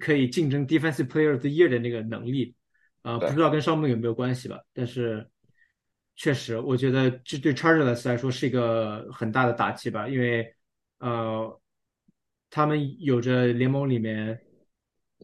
[0.01, 2.55] 可以竞争 Defensive Player of the Year 的那个能力
[3.03, 4.61] 啊，不知道跟伤病有没有关系吧？
[4.72, 5.31] 但是
[6.16, 10.53] 确实，我觉得这对 Chargers 来说是一个很大的打击吧，因为
[10.99, 11.61] 呃，
[12.51, 14.40] 他们有着联盟里面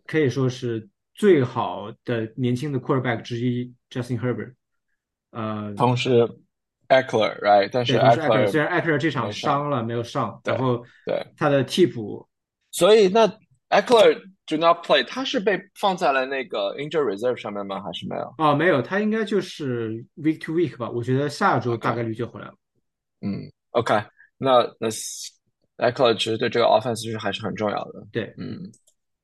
[0.06, 4.54] 可以说是最好的年轻的 Quarterback 之一 Justin Herbert，
[5.30, 6.10] 呃，同时。
[6.92, 7.68] Eckler，right？
[7.72, 12.28] 但是 Eckler 虽然 Eckler 这场伤了没有上，然后对他的替补，
[12.70, 13.26] 所以那
[13.70, 17.82] Eckler do not play，他是被放在了那个 injury reserve 上面吗？
[17.82, 18.34] 还是没有？
[18.38, 20.90] 哦，没有，他应该就是 week to week 吧。
[20.90, 22.54] 我觉得下周大概率就回来了。
[23.20, 23.94] 嗯，OK，
[24.36, 24.88] 那那
[25.78, 28.06] Eckler 其实对这个 offense 是还是很重要的。
[28.12, 28.70] 对，嗯，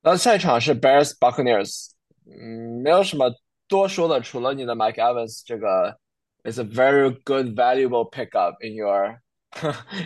[0.01, 1.91] 那下一场是 Bears Buccaneers，
[2.25, 3.31] 嗯，没有什么
[3.67, 5.97] 多说的，除了你的 Mike Evans 这个。
[6.41, 9.19] It's a very good, valuable pickup in your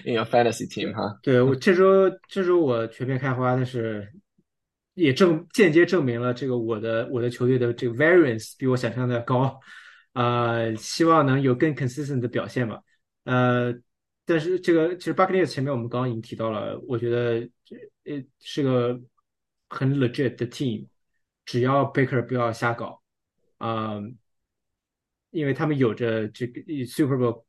[0.04, 1.20] in your fantasy team，哈。
[1.22, 4.12] 对我这周这周我全面开花，但是
[4.96, 9.60] 也证间接证明了这个我的我的球队的这个 variance 比我想象的高，
[10.14, 12.82] 呃，希望能有更 consistent 的表现吧。
[13.26, 13.72] 呃，
[14.26, 19.00] 但是这个其实 Buccaneers 前面我们刚刚已经提到了，我觉得这呃是个
[19.70, 20.88] 很 legit 的 team，
[21.46, 23.00] 只要 Baker 不要瞎搞，
[23.60, 24.02] 啊。
[25.34, 27.44] 因为他们有着这个 Super Bowl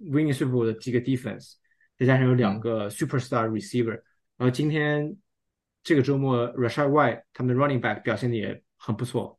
[0.00, 1.52] winning Super Bowl 的几个 defense，
[1.98, 4.00] 再加上有两个 superstar receiver，
[4.38, 5.14] 然后今天
[5.82, 9.38] 这个周末 Rashad White 他们的 running back 表现的也很不错，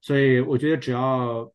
[0.00, 1.52] 所以我觉得只要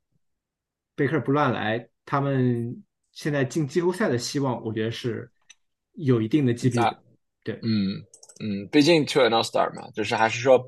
[0.96, 5.32] 贝克不乱来，他们现在进季后赛的希望，我觉得是
[5.94, 6.82] 有一定的几率。
[7.44, 8.04] 对，嗯
[8.42, 10.68] 嗯，毕竟 two and all star 嘛，就是还是说。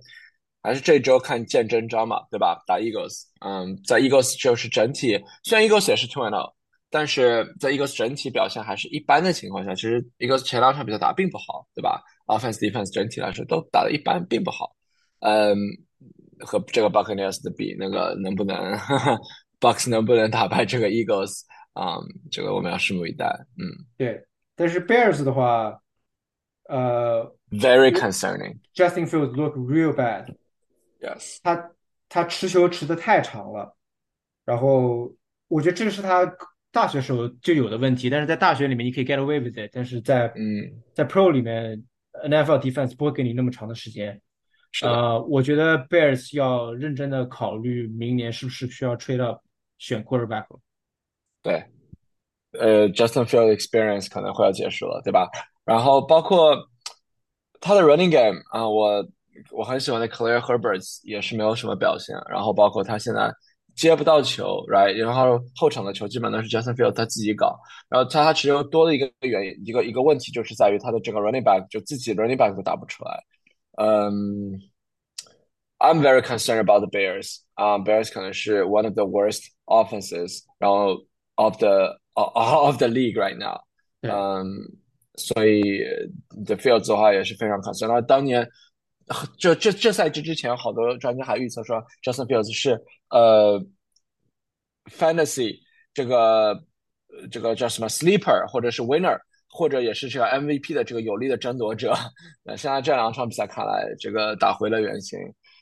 [0.63, 2.63] 还是这周看见真章嘛，对吧？
[2.65, 6.53] 打 Eagles，嗯，在 Eagles 就是整体，虽然 Eagles 也是 two and zero，
[6.89, 14.73] 但是在 Eagles 整体表现还是一般的情况下，其实 Eagles 前两场比赛打并不好，对吧？Offense defense 整体来说都打的一般，并不好。
[15.19, 15.57] 嗯，
[16.39, 18.55] 和这个 Buccaneers 的比，那个能不能
[19.59, 21.41] Bucks 能不能打败这个 Eagles
[21.73, 21.97] 啊？
[22.31, 23.25] 这个我们要拭目以待。
[23.57, 24.23] 嗯，对。
[24.55, 25.77] 但是 Bears 的话，
[26.69, 28.59] 呃，very concerning。
[28.75, 30.33] Justin Fields look real bad。
[31.03, 31.71] Yes，他
[32.07, 33.75] 他持球持的太长了，
[34.45, 35.13] 然后
[35.49, 36.33] 我觉得这个是他
[36.71, 41.83] 大学时候就有的问题，但是在大学里面你可以 get away with it，但是在嗯在 Pro 里面
[42.23, 44.21] ，NFL defense 不会给你那么长的时间。
[44.81, 49.41] 呃，我觉得 Bears 要认真的考虑明年是不是需要 trade up
[49.77, 50.45] 选 quarterback。
[51.41, 51.65] 对，
[52.53, 55.29] 呃，Justin Field experience 可能会要结束了，对吧？
[55.65, 56.55] 然后包括
[57.59, 59.05] 他的 running game 啊，我。
[59.51, 63.31] 我很喜欢的 Claire Herbert 也是没有什么表现，然后包括他现在
[63.75, 73.23] 接不到球，right，然后后场的球基本都是 Justin Field 他自己搞，然后他他其实多的一个原因，一个一个问题就是在于他的整个 running back 就自己 running back 都打不出来，
[73.77, 74.59] 嗯
[75.79, 81.03] ，I'm very concerned about the Bears，啊，Bears 可能是 one of the worst offenses，然后
[81.35, 83.59] of the of the league right now，
[84.01, 84.45] 嗯，
[85.15, 85.61] 所以
[86.45, 88.47] The Field 的话也是非常 concerned，然后当年。
[89.37, 93.63] 这这这赛季之前，好多专家还预测说，Justin Fields 是呃
[94.85, 95.59] ，Fantasy
[95.93, 96.63] 这个
[97.31, 99.17] 这个叫什么 Sleeper 或者是 Winner
[99.49, 101.93] 或者也是这个 MVP 的这个有力的争夺者。
[102.43, 105.19] 那现在这两场比赛看来，这个打回了原形。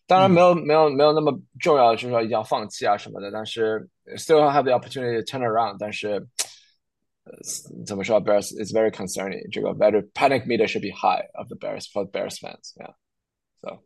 [0.08, 3.32] 当然没有没有没有那么重要，就是说一定要放弃啊什么的。
[3.32, 3.88] 但是
[4.18, 5.78] still have the opportunity to turn around。
[5.80, 6.14] 但是
[7.24, 7.32] 呃
[7.86, 9.50] 怎么说，Bears is very concerning。
[9.52, 12.74] 这个 very panic meter should be high of the Bears for Bears fans。
[12.78, 12.94] Yeah。
[13.62, 13.80] So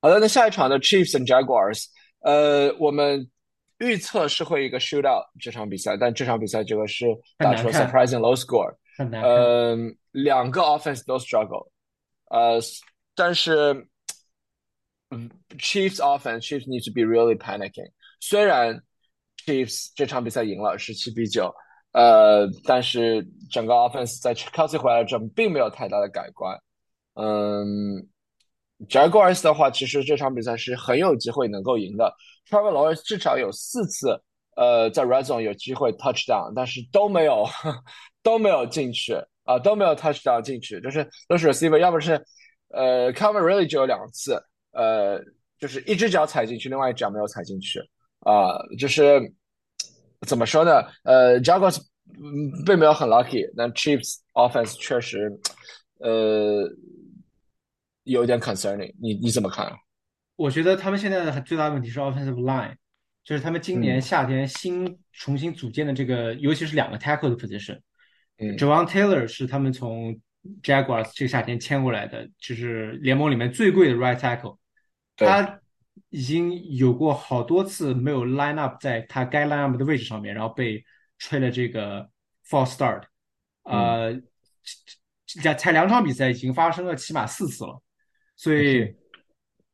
[0.00, 1.86] 好的，那下一场的 Chiefs and Jaguars，
[2.20, 3.30] 呃，我们
[3.78, 7.06] 预测是会一个 shootout 这场比赛，但这场比赛这个是
[7.38, 8.74] 打出了 surprising low score。
[8.96, 9.76] 呃，
[10.12, 11.70] 两个 offense 都 struggle。
[12.30, 12.58] 呃，
[13.14, 13.86] 但是。
[15.58, 17.88] Chiefs offense, Chiefs need to be really panicking。
[18.18, 18.82] 虽然
[19.46, 21.54] Chiefs 这场比赛赢了十七比九，
[21.92, 26.58] 呃，但是整个 offense 在 Kelsey 回来之后并没有太大的改观。
[27.14, 28.06] 嗯
[28.88, 32.14] ，Jaguars 的话，其实这场比赛是很有机会能够赢的。
[32.48, 34.20] Trevor Lawrence 至少有四次，
[34.56, 37.46] 呃，在 Red Zone 有机会 touchdown，但是都没有
[38.22, 42.12] 都没有进去啊，都没有 touchdown 进去，就是都是 receiver，要不是
[42.68, 44.42] 呃 Cover really 只有两次。
[44.72, 45.20] 呃，
[45.60, 47.78] 就是一只脚踩进去，另外一只脚没有踩进去
[48.20, 49.32] 啊，就是
[50.26, 50.82] 怎么说呢？
[51.04, 51.78] 呃，Jaguars
[52.66, 55.30] 并没有很 lucky，那 Chiefs offense 确实
[56.00, 56.68] 呃
[58.04, 58.94] 有点 concerning。
[59.00, 59.70] 你你怎么看？
[60.36, 62.74] 我觉得他们现在的最大的问题是 offensive line，
[63.22, 67.78] 就是他们今年夏天新重新组建的这个，尤其是两个 tackle 的 position。
[68.38, 70.20] 嗯，Javon Taylor 是他们从
[70.62, 74.58] Jaguars 这个夏天签过来的，就是联盟里面最贵的 right tackle。
[75.16, 75.60] 他
[76.10, 80.84] 已经有过好多次没有 line up 在他该 line up 的位置上面，然后被
[81.18, 82.10] 吹了这个
[82.48, 83.04] false start，
[83.62, 84.20] 呃，
[85.40, 87.80] 才才两场比赛已经发生了起码四次了，
[88.36, 88.94] 所以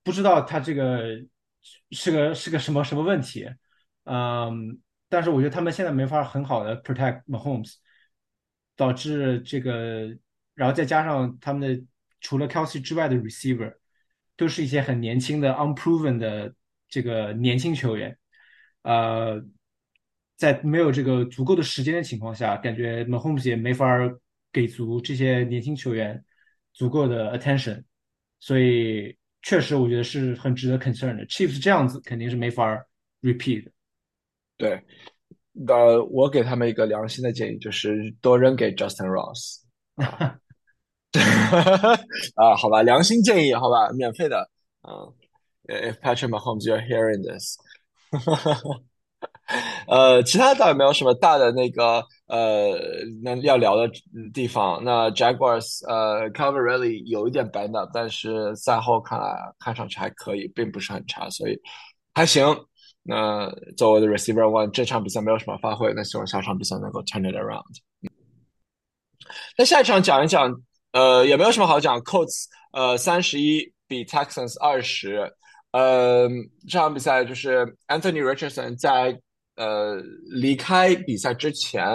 [0.02, 1.02] 不知道他这个
[1.90, 3.48] 是个是个什么什么问题，
[4.04, 7.74] 嗯，但是我觉得他们现在没法很好的 protect Mahomes，
[8.76, 10.16] 导致这个，
[10.54, 11.84] 然后再加上他们的
[12.20, 13.74] 除了 Kelsey 之外的 receiver。
[14.36, 16.54] 都是一些很年轻的 unproven 的
[16.88, 18.16] 这个年轻球员，
[18.80, 19.38] 呃，
[20.34, 23.86] 在没有这个足够的时间的情况下，感觉 Mahomes 也没法
[24.50, 26.24] 给足这些年轻球员
[26.72, 27.84] 足够的 attention，
[28.40, 31.24] 所以确实我觉得是很值得 concern 的。
[31.26, 32.84] Chiefs 这样子肯定是没法
[33.22, 33.70] repeat。
[34.56, 34.82] 对，
[35.68, 39.60] 呃，我给他们一个良心的建议，就是多扔给 Justin Ross。
[42.36, 44.48] 啊，好吧，良心建议，好吧，免费的，
[44.82, 45.12] 嗯
[45.66, 47.58] ，If Patrick Mahomes you're hearing this，
[49.88, 52.78] 呃，其他倒也没有什么大的那个呃
[53.22, 53.90] 那要聊的
[54.32, 54.82] 地方。
[54.82, 61.60] 那 Jaguars 呃 c o v e r really 有一点 bad up，但是赛后看来看上去还可以，并不是很差，所以
[62.14, 62.44] 还行。
[63.02, 67.64] 那作为的 receiver one，这场比赛没有什么发挥，那希望下场比赛能够 turn it around。
[69.58, 70.54] 那下一场讲一讲。
[70.92, 72.00] 呃，也没有什么好讲。
[72.00, 75.32] Colts 呃三十一比 Texans 二十，
[75.70, 76.28] 呃
[76.68, 79.16] 这场比赛就是 Anthony Richardson 在
[79.54, 81.86] 呃离开比赛之前，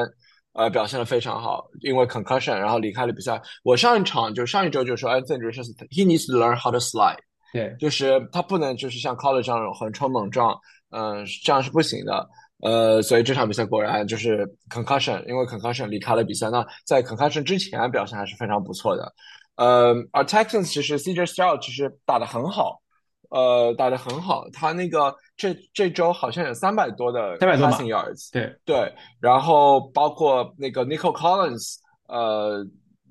[0.56, 3.39] 呃表现的非常好，因为 concussion 然后离开了比赛。
[3.63, 7.20] 我上一场就上一周就说 Anthony Richardson he needs to learn how to slide，
[7.54, 10.58] 对，就是他不能就是像 College 这样横冲猛撞，
[10.91, 12.28] 嗯这样是不行的。
[12.62, 16.50] 呃，所以这场比赛果然就是 concussion，因为 concussion 离开了比赛。
[16.50, 19.13] 那在 concussion 之前表现还是非常不错的。
[19.58, 22.82] 呃，而 Texans 其实 CJ Stroud 其实打得很好，
[23.30, 24.46] 呃，打得很好。
[24.54, 28.93] 他那个这这周好像有三百多的 passing yards，对对。
[29.19, 31.76] 然后包括那个 Nico Collins，
[32.08, 32.65] 呃，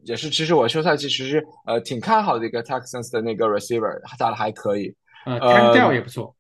[0.05, 4.95] 也是其实我休赛期其实呃挺看好的一个 Texans 的那个 receiver，打的还可以。
[5.27, 6.35] 呃 t a n k d a l 也不错。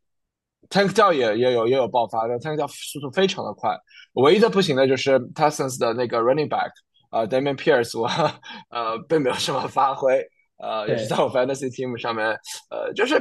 [0.70, 3.76] Tank 教也也有也有爆发的，Tank 教速度非常的快，
[4.14, 6.70] 唯一的不行的就是 Texans 的那个 running back
[7.10, 8.08] 呃，Damian Pierce，我
[8.70, 10.26] 呃并没有什么发挥，
[10.64, 12.26] 呃也是在我 fantasy team 上面，
[12.70, 13.14] 呃就是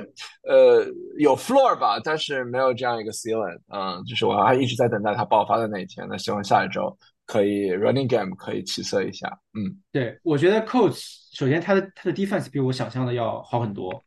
[0.47, 0.85] 呃
[1.19, 11.03] 有 floor 吧，但是没有这样一个 ceiling，嗯，就是我还一直在等待它爆发的那一天，那希望下一周可以 running game 可以起色一下，嗯，对我觉得 Coach
[11.33, 14.03] 首先他的他的 defense 比我想象的要好很多，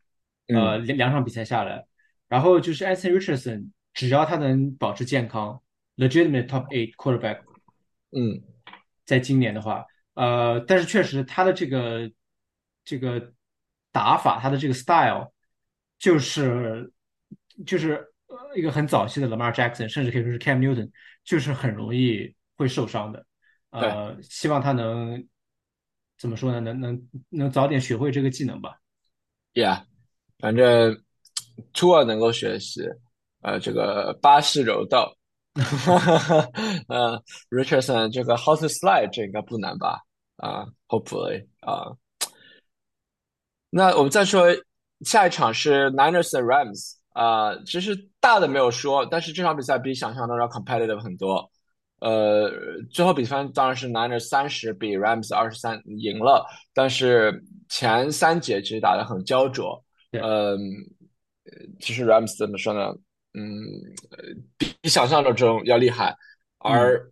[0.48, 1.84] 呃两两场比赛下来。
[2.28, 5.62] 然后就是 Anthony Richardson，只要他能保持健康
[5.96, 7.38] ，legitimate top eight quarterback，
[8.10, 8.42] 嗯，
[9.04, 9.84] 在今年的话，
[10.14, 12.10] 呃，但是确实他的这个
[12.86, 13.34] 这个
[13.92, 15.30] 打法，他的这个 style，
[15.98, 16.90] 就是
[17.66, 18.02] 就是
[18.54, 20.90] 一个很早期的 Lamar Jackson，甚至可以说是 Cam Newton，
[21.22, 23.26] 就是很容易会受伤的。
[23.68, 25.28] 呃，希望他能
[26.16, 26.60] 怎么说呢？
[26.60, 28.80] 能能能早点学会这个技能吧。
[29.52, 29.84] Yeah，
[30.38, 31.02] 反正。
[31.72, 32.82] Tua 能够学习，
[33.40, 35.16] 呃，这个巴士柔道，
[36.88, 37.18] 呃
[37.48, 40.02] ，Richardson 这个 How to Slide 这应该不难吧？
[40.36, 41.96] 啊，Hopefully 啊。
[43.70, 44.46] 那我们再说
[45.00, 51.50] 下一场是 Niners 的 Rams 啊，其实大的没有说，但是这场比赛比想象中要 competitive 很多。
[52.00, 52.50] 呃，
[52.90, 59.82] 最后比分当然是 Niners 三十比 Rams 二十三赢了，但是前三节其实打得很焦灼。
[60.12, 60.58] 嗯，
[61.80, 62.94] 其实 Rams 怎么说呢？
[63.32, 63.66] 嗯，
[64.58, 66.14] 比想象中要厉害。
[66.58, 67.10] 而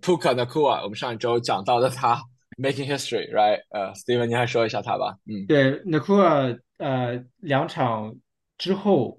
[0.00, 2.20] Puka Nakua，我们上一周讲到的他
[2.56, 3.60] making history，right？
[3.70, 5.16] 呃，Steven，你还说一下他吧。
[5.26, 8.14] 嗯，对，Nakua，呃，两场
[8.58, 9.18] 之后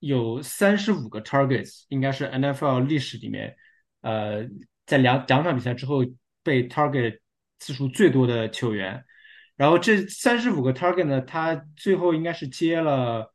[0.00, 3.56] 有三十五个 targets，应该是 NFL 历史里面。
[4.02, 4.46] 呃，
[4.86, 6.04] 在两两场比赛之后
[6.42, 7.20] 被 target
[7.58, 9.02] 次数最多的球员，
[9.56, 13.32] 然后这三十五个 target 呢，他最后应该是接了，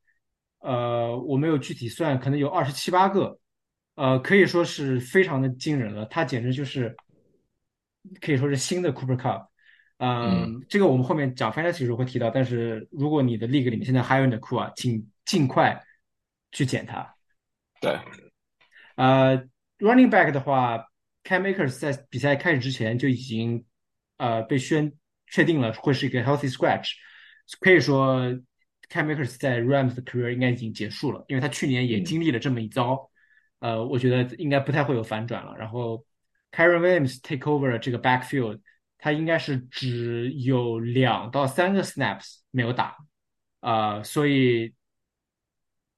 [0.60, 3.40] 呃，我没有具体算，可能有二十七八个，
[3.96, 6.06] 呃，可以说是非常的惊人了。
[6.06, 6.96] 他简直就是
[8.22, 9.48] 可以说是新的 Cooper Cup。
[9.98, 12.30] 嗯，这个我们后面讲 fantasy 时候会提到。
[12.30, 15.84] 但是如果你的 league 里面现在还有 Nakua，请尽快
[16.52, 17.16] 去捡它。
[17.82, 17.98] 对，
[18.96, 19.48] 呃。
[19.82, 20.90] Running back 的话
[21.24, 23.64] ，Cam Akers 在比赛开始之前就已经
[24.18, 24.92] 呃被宣
[25.28, 26.90] 确定了会是一个 healthy scratch，
[27.62, 28.20] 可以说
[28.90, 33.10] Cam Akers 在 Rams 的 career 应该已经结束了，因为他去年也经历了这么一遭，
[33.60, 35.56] 呃，我觉得应该不太会有反转了。
[35.58, 36.06] 然后
[36.52, 38.60] Karen Williams take over 这个 backfield，
[38.98, 42.96] 他应该是只有两到三个 snaps 没有打，
[43.60, 44.74] 啊，所以。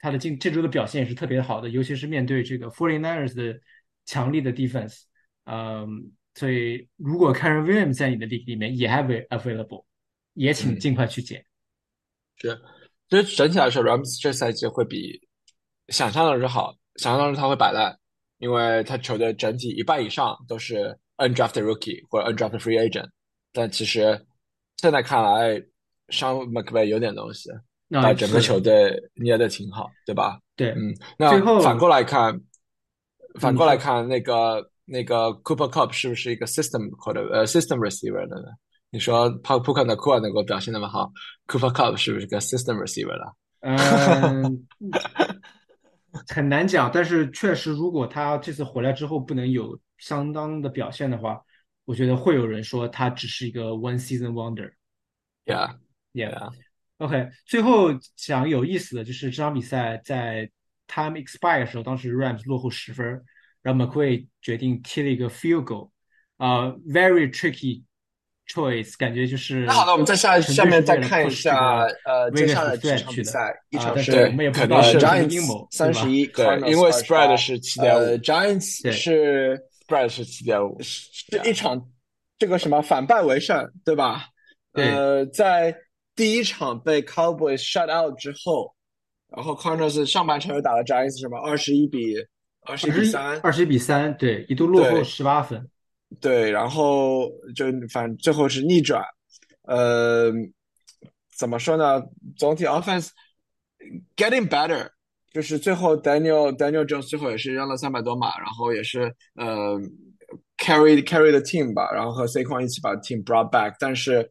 [0.04, 3.62] 他的近这周的表现也是特别好的，尤其是面对这个 Forty Niners 的
[4.04, 5.04] 强力的 defense，
[5.44, 9.86] 嗯，所以如果 Karen Williams 在你的 league 里面也 have available，
[10.34, 11.46] 也请尽快去捡。
[12.38, 12.60] 是，
[13.12, 15.22] 其实整体来说，Rams 这赛季会比
[15.90, 18.00] 想象的是好，想象当中他会摆烂，
[18.42, 23.08] 因为他球队整体一半以上都是 undrafted rookie 或者 undrafted free agent，
[23.54, 24.26] 但其实
[24.78, 25.62] 现在看来
[26.10, 27.50] ，Sean McVay 有点东西。
[27.94, 30.40] 把整个球队捏的挺好，对吧？
[30.56, 30.96] 对，嗯。
[31.18, 31.30] 那
[31.60, 32.40] 反过来看，
[33.38, 38.48] 反过来看，那个那个 Cooper Cup 是不是一个 system 或者呃 system receiver 的呢？
[38.92, 41.12] 你说 Park Park 的库尔能够表现那么好
[41.48, 43.36] ，Cooper Cup 是不是个 system receiver 了？
[43.60, 44.68] 嗯，
[46.28, 46.92] 很难讲。
[46.94, 51.42] 但是确实，如果他这次回来之后不能有相当的表现的话，
[51.86, 54.72] 我觉得会有人说他只是一个 one season wonder。
[55.46, 56.52] Yeah，yeah。
[56.98, 60.52] OK，最后讲有意思的就是这场比赛在
[60.88, 63.24] time expire 的时候，当时 Rams 落后十分，
[63.64, 65.90] 然后 McQuay 决定踢了一个 field goal，
[66.38, 67.84] 啊，very tricky
[68.48, 69.66] choice，感觉就是。
[69.66, 74.12] 那好了，我们再下下面再看一下呃接下来这场比赛，一场是
[74.52, 81.82] 肯定是 Giants 三十一，对，因为 spread 是七点五，Giants 是 spread 是七点五，是一场
[82.38, 84.26] 这个什么反败为胜，对吧？
[84.74, 85.76] 呃，在。
[86.14, 88.76] 第一场被 Cowboys shut out 之后，
[89.34, 92.16] 然后 Cardinals 上半场又打了 Giants 什么二十一比
[92.64, 95.66] 二十一比三，二十一比三，对，一度落后十八分，
[96.20, 99.04] 对，然后就反最后是逆转，
[99.64, 100.32] 呃，
[101.38, 102.02] 怎么说呢？
[102.38, 103.10] 总体 offense
[104.16, 104.90] getting better，
[105.32, 109.80] 就是最后 Daniel Daniel Jones 最后也是扔了三百多码，然后也是呃
[110.58, 114.30] carry carry the team 吧，然后和 C 框一起把 team brought back，但是。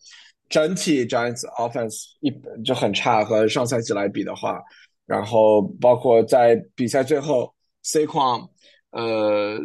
[0.50, 2.28] 整体 Giants offense 一
[2.64, 4.60] 就很差，和上赛季来比的话，
[5.06, 7.54] 然后包括在比赛最后
[7.84, 8.40] ，C 框
[8.90, 9.56] 呃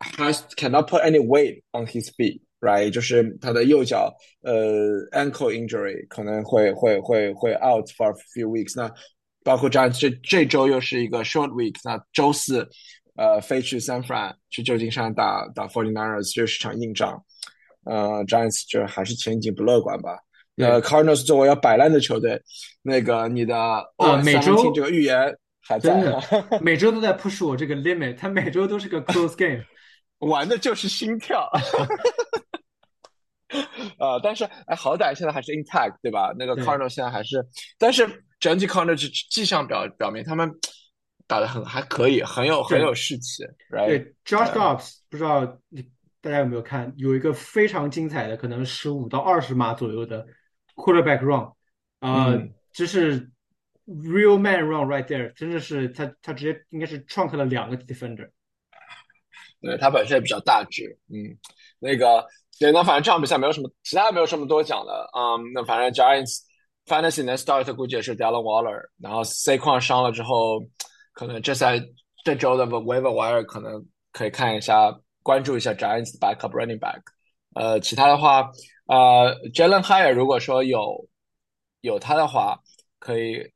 [0.00, 2.90] has cannot put any weight on his feet，right？
[2.90, 4.54] 就是他的右脚呃
[5.12, 8.74] ankle injury 可能会会会会 out for a few weeks。
[8.76, 8.90] 那
[9.42, 12.68] 包括 Giants 这这周又是一个 short week，那周四
[13.16, 17.22] 呃飞去 San Fran 去旧金山打打 Forty Niners，这是场硬仗。
[17.84, 20.18] 呃，Giants 就还是前景不乐观吧。
[20.56, 22.40] 呃，Cardinals 作为要摆烂的球队，
[22.82, 23.56] 那个你的
[23.98, 26.00] 呃每周这个预言还在，
[26.62, 29.62] 每周都在 push 我这个 limit，他每周都是个 close game，
[30.24, 31.50] 玩的就是心跳。
[33.98, 36.32] 呃，但是哎，好歹现在还是 intact，对吧？
[36.38, 37.44] 那个 Cardinals 现在还是，
[37.78, 40.50] 但是整体 Cardinals 迹象表表明他们
[41.26, 43.44] 打的很还可以，很有很有士气。
[43.70, 45.88] 对，Josh Dobbs 不知道你
[46.20, 50.26] 大家有没有看，有一个非常精彩的，可能十五到二十码左右的。
[50.76, 51.52] Quarterback run，
[52.00, 52.34] 啊，
[52.72, 53.30] 这是
[53.86, 58.28] real man run right there，真的是他他直接应该是创克了两个 defender。
[59.64, 61.36] 对他本身也比较大只，嗯，
[61.78, 62.24] 那个，
[62.58, 66.40] 对，那反正这场比赛没有什么，其他没有什么多讲的，嗯，那反正 Giants
[66.86, 70.60] fantasy 的 start 估计也是 Dylan Waller，然后 C 矿伤了之后，
[71.12, 71.80] 可能这赛
[72.24, 77.00] 这周的 waiver wire 可能可以看一下，关注一下 Giants 的 backup running back。
[77.54, 78.50] 呃，其他的话，
[78.86, 81.08] 呃，Jalen Hire 如果说有
[81.80, 82.58] 有他的话，
[82.98, 83.50] 可以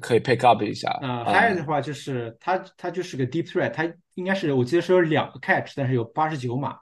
[0.00, 0.90] 可以 pick up 一下。
[1.02, 6.78] 呃，Hire 的话就是他他就是个 deep threat，他应该是我记得是有两个 catch，但是有八十九码。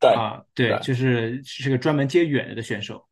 [0.00, 3.06] 对啊，对，就是是个专门接远的选手。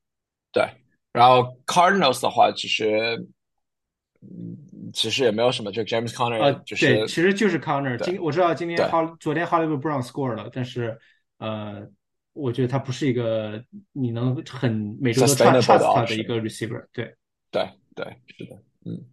[0.51, 0.67] 对，
[1.13, 2.89] 然后 Cardinals 的话，其实，
[4.23, 4.57] 嗯，
[4.95, 7.99] 其实也没有什么，就 James Conner，呃，就是对，其实就是 Conner。
[7.99, 10.99] 今我知道今天哈，昨天 Hollywood Brown score 了，但是
[11.37, 11.87] 呃，
[12.33, 13.63] 我觉得他不是一个
[13.93, 16.87] 你能很每周都 trust 他的一个 receiver。
[16.91, 17.15] 对，
[17.51, 19.05] 对，对，是的，嗯。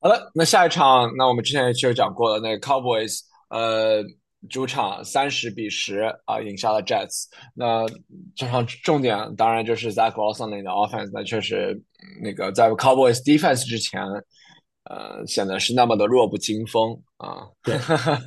[0.00, 3.20] 好了，那下一场，那我们之前其实讲过了，那个 Cowboys，
[3.50, 4.04] 呃。
[4.48, 7.24] 主场三十比十啊，赢下了 Jets。
[7.54, 7.84] 那
[8.36, 11.76] 这场重点当然就是 Zach Wilson 的 offense，那确实
[12.22, 14.00] 那个在 Cowboys defense 之前，
[14.84, 17.48] 呃，显得是那么的弱不禁风啊。
[17.64, 17.74] 对，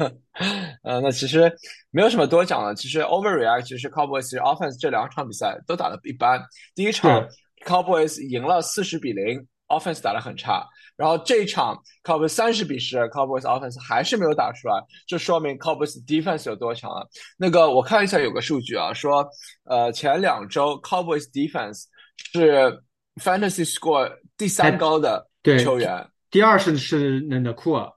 [0.84, 1.50] 呃，那其实
[1.92, 2.76] 没有什么多讲了。
[2.76, 6.44] 其实 overreact，其实 Cowboys 其实 offense 这两场比赛都打的一般。
[6.76, 7.26] 第一场
[7.66, 9.48] Cowboys 赢了四十比零
[9.80, 10.68] ，offense 打的很差。
[10.98, 14.76] 然后这一场 Cowboys 三十比十，Cowboys offense 还是没有打出来，
[15.08, 17.06] 这说明 Cowboys defense 有多强啊。
[17.38, 19.28] 那个我看一下有个数据啊，说
[19.64, 21.86] 呃前两周 Cowboys defense
[22.18, 22.84] 是
[23.16, 25.28] fantasy score 第三高的
[25.64, 27.90] 球员，第二是是那那库尔，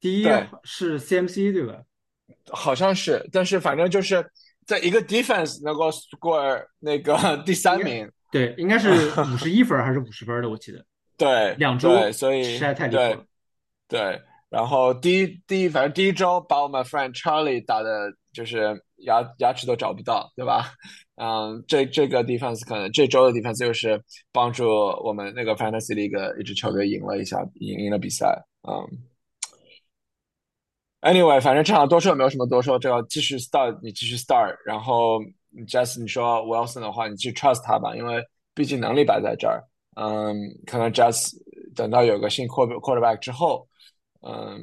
[0.00, 0.28] 第一
[0.62, 1.74] 是 CMC 对吧？
[2.52, 4.24] 好像是，但是反正就是
[4.64, 8.88] 在一个 defense 能够 score 那个 第三名，对，应该是
[9.32, 10.84] 五十一分还是五十分的，我记得。
[11.16, 13.24] 对，两周，所以实在太离谱了。
[13.88, 20.72] 对，然后第一第一，反正第一周把我们 friend Charlie 打的，就是牙牙齿都找不到，对吧？
[21.16, 24.02] 嗯，这这个 defense 可能这周的 defense 就是
[24.32, 24.68] 帮助
[25.02, 28.38] 我们那个 fantasy 的一个一支球队赢了一下，赢赢了比赛。
[28.68, 28.84] 嗯
[31.00, 34.54] ，anyway，反正这场多说也没有什么多说，这要继续 start，你继续 start。
[34.66, 35.20] 然后
[35.66, 38.22] just 你说 Wilson 的话，你去 trust 他吧，因为
[38.54, 39.64] 毕竟能力摆在这儿。
[39.98, 40.36] 嗯，
[40.66, 41.32] 可能 just
[41.74, 43.66] 等到有个新 quarterback 之后，
[44.20, 44.60] 嗯，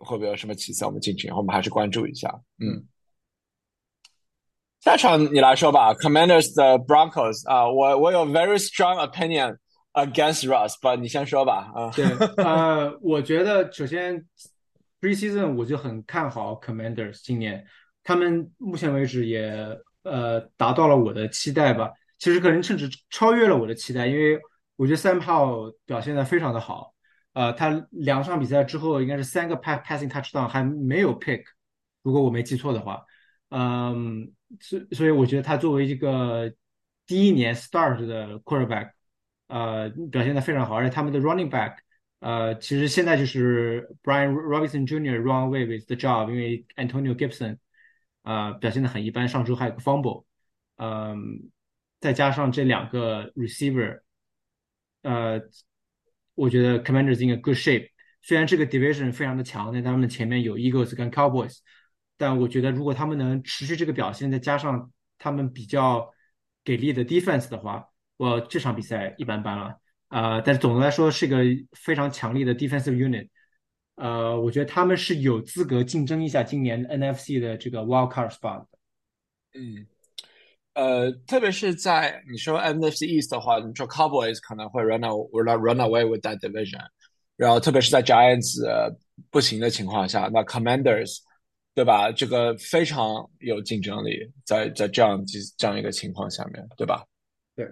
[0.00, 0.86] 会不会有什么起色？
[0.86, 2.28] 我们进去，我们还是关注一下。
[2.58, 2.82] 嗯，
[4.80, 9.56] 下场你来说吧，Commanders 的 Broncos 啊，我我有 very strong opinion
[9.92, 11.70] against Russ，不，你先说吧。
[11.76, 12.04] 啊，对，
[12.44, 14.26] 呃，我觉得首先
[15.00, 17.64] preseason 我就很看好 Commanders 今年，
[18.02, 19.54] 他们目前为止也
[20.02, 24.40] 呃达到了我的期待吧，其实可能甚至超越了我的期待，因为。
[24.76, 26.94] 我觉得 Sam Howell 表现的非常的好，
[27.34, 31.44] 呃，他两场比赛之后应该是三个 pass passing touchdown 还没有 pick，
[32.02, 33.04] 如果我没记错的话，
[33.50, 36.52] 嗯，所所以我觉得他作为一个
[37.06, 38.90] 第一年 start 的 quarterback，
[39.46, 41.76] 呃，表现的非常好，而且他们的 running back，
[42.20, 45.20] 呃，其实现在就是 Brian Robinson Jr.
[45.20, 47.58] run away with the job，因为 Antonio Gibson，
[48.22, 50.24] 呃，表现的很一般，上周还有个 fumble，
[50.76, 51.50] 嗯，
[52.00, 54.01] 再加上这两个 receiver。
[55.02, 55.40] 呃，
[56.34, 57.90] 我觉得 Commanders in a good shape。
[58.22, 61.58] 虽然这个 division 非常的强，但他们前面有 Eagles 跟 Cowboys，
[62.16, 66.08] 但我觉得如果他们能持续这个表现，再加上他们比较
[66.64, 69.76] 给力的 defense 的话，我这场比赛一般般了。
[70.08, 71.38] 呃，但是总的来说是个
[71.72, 73.28] 非常强力的 defensive unit。
[73.96, 78.68] 呃，我觉得他们是有资格竞争一下今年 NFC 的这个 wild card spot 的。
[79.54, 79.86] 嗯。
[80.74, 86.80] 呃，特别是在你说 NFC East 的话，你说 Cowboys 可能会 run run run away with that division，
[87.36, 88.58] 然后特别是在 Giants
[89.30, 91.18] 不行的情况下，那 Commanders
[91.74, 92.10] 对吧？
[92.10, 95.22] 这个非常有竞争力，在在这样
[95.58, 97.04] 这样一个情况下面对吧？
[97.54, 97.66] 对。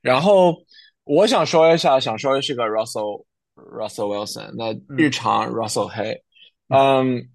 [0.00, 0.56] 然后
[1.04, 6.22] 我想说一下，想说的是个 Russell Russell Wilson，那日常 Russell 黑，
[6.68, 7.28] 嗯。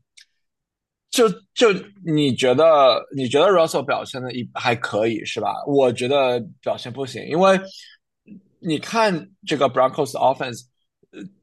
[1.10, 1.74] 就就
[2.06, 5.56] 你觉得你觉得 Russell 表现的一还可以是吧？
[5.66, 7.60] 我觉得表现不行，因为
[8.60, 10.66] 你看这个 Broncos offense，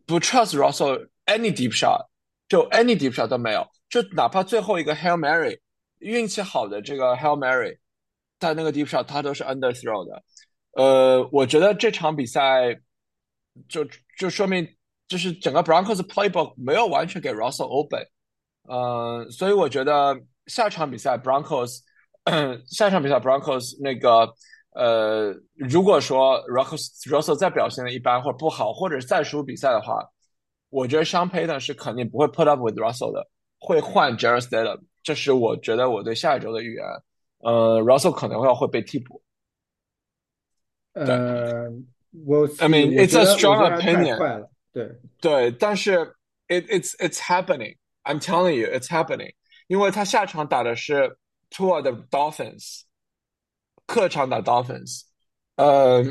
[0.06, 2.06] 不 trust Russell any deep shot，
[2.48, 5.58] 就 any deep shot 都没有，就哪怕最后一个 Hail Mary，
[5.98, 7.78] 运气好的这个 Hail Mary，
[8.38, 10.22] 他那个 deep shot 他都是 under throw 的。
[10.72, 12.78] 呃，我觉得这场比赛
[13.68, 13.84] 就
[14.16, 14.76] 就说明
[15.08, 18.06] 就是整个 Broncos playbook 没有完全给 Russell open。
[18.68, 21.80] 呃，所以我觉得下场比赛 Broncos，
[22.68, 24.32] 下场比赛 Broncos 那个
[24.74, 29.98] 呃，如果说 Russell Russell 再表现的一般或者不好，或者再输比赛的话，
[30.68, 33.26] 我觉得 Shumpayton 是肯定不会 put up with Russell 的，
[33.58, 36.84] 会换 Jared Stidham，这是我觉得我对下一周的预言。
[37.38, 39.22] 呃，Russell 可能会会被替补。
[40.94, 41.70] 呃，
[42.26, 45.98] 我 I mean it's a strong opinion，对对，但是
[46.48, 47.76] it it's it's happening。
[48.06, 49.34] I'm telling you, it's happening。
[49.66, 51.18] 因为他下场打的是
[51.50, 52.82] Tour 的 Dolphins，
[53.84, 55.02] 客场打 Dolphins，
[55.56, 56.04] 呃，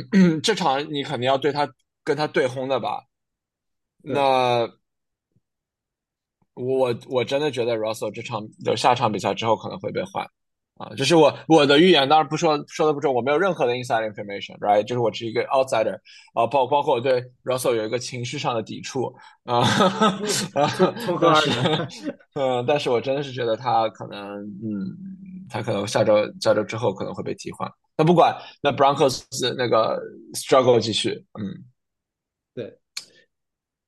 [0.44, 1.74] 这场你肯定要对他
[2.04, 3.06] 跟他对轰的吧？
[4.02, 4.70] 那
[6.54, 10.30] 我我真的觉得 Russell 这场的下场比赛之后可能会被换。
[10.78, 14.84] 啊，这是我我的预言，当然不说说的不准，我没有任何的 inside information，right？
[14.84, 15.96] 就是我是一个 outsider，
[16.34, 19.16] 啊，包包括我对 Russell 有一个情绪上的抵触，
[19.46, 19.64] 啊，
[21.06, 21.88] 从何而来？
[22.36, 27.72] 嗯，但是我真的是觉得他可能，嗯，他可能下周下周之后可能会被替换。
[27.96, 29.24] 那不管，那 Broncos
[29.58, 29.98] 那个
[30.34, 31.64] struggle 继续，嗯，
[32.54, 32.78] 对，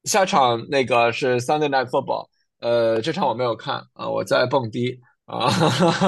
[0.05, 2.29] 下场那个是 Sunday Night Football，
[2.61, 5.01] 呃，这场我没有看啊，我在蹦迪。
[5.27, 5.49] 啊，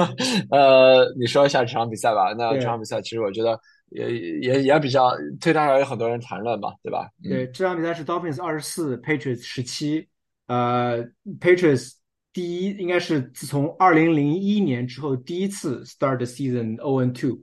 [0.50, 2.32] 呃，你说一下这场比赛吧。
[2.32, 3.60] 那这场比赛其实我觉得
[3.90, 7.06] 也也也比较推特上有很多人谈论嘛，对吧？
[7.22, 10.08] 对，这场比赛是 Dolphins 二十四，Patriots 十七。
[10.46, 11.04] 呃
[11.38, 11.96] ，Patriots
[12.32, 17.38] 第一应该是自从二零零一年之后第一次 start the season and two。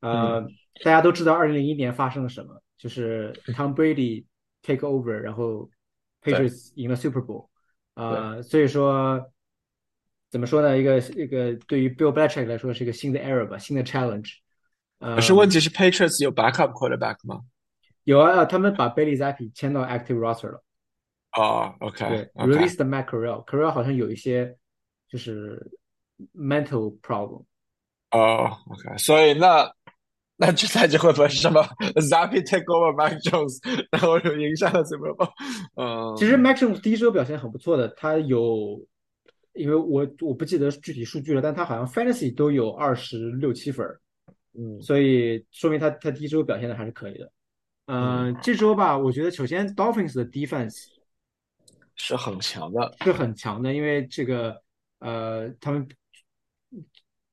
[0.00, 0.40] 呃，
[0.82, 4.24] 大家都知道二零零一年发生了什么，就是 Tom Brady
[4.62, 5.70] take over，然后
[6.22, 7.46] Patriots 赢了 Super Bowl。
[7.94, 9.24] 呃，所以说。
[10.34, 10.76] 怎么说呢？
[10.76, 14.32] 一个一个对于 Bill Belichick 来说是一个新的 era 吧，新的 challenge。
[14.98, 17.42] 可是问题是 Patriots 有 backup quarterback 吗？
[18.02, 20.64] 有啊，他们把 Bailey Zappi 签到 active roster 了。
[21.36, 24.56] 哦，OK，对，release the Matt Corral，Corral 好像有一些
[25.08, 25.70] 就是
[26.36, 27.44] mental problem。
[28.10, 29.72] 哦，OK，所以那
[30.36, 31.62] 那这赛季会不会是什么
[31.94, 33.60] Zappi take over Mac Jones，
[33.92, 35.30] 然后就赢下了 Super Bowl？
[35.76, 38.84] 嗯，其实 Mac Jones 第一周表现很不错的，他有。
[39.54, 43.86] 因为我我不记得具体数据了，但他好像 fantasy 都有二十六七分
[44.56, 47.32] 嗯，所以说明他他第一周表现的还是可以的。
[47.86, 50.86] 嗯，这周吧，我觉得首先 Dolphins 的 defense
[51.94, 54.60] 是很强的，是很强的，因为这个
[54.98, 55.86] 呃，他们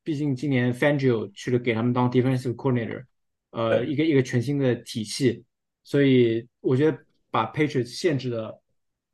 [0.03, 3.03] 毕竟今年 Fangio 去了给他们当 defensive coordinator，
[3.51, 5.43] 呃，一个一个全新的体系，
[5.83, 6.97] 所以我觉得
[7.29, 8.59] 把 Patriots 限制的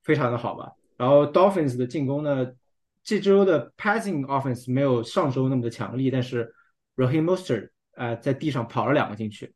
[0.04, 0.72] 非常的好吧。
[0.98, 2.52] 然后 Dolphins 的进攻呢？
[3.08, 6.54] 这周的 passing offense 没有上周那么的强力，但是
[6.98, 9.54] Raheem m o s t e r 呃在地上跑了两个进去。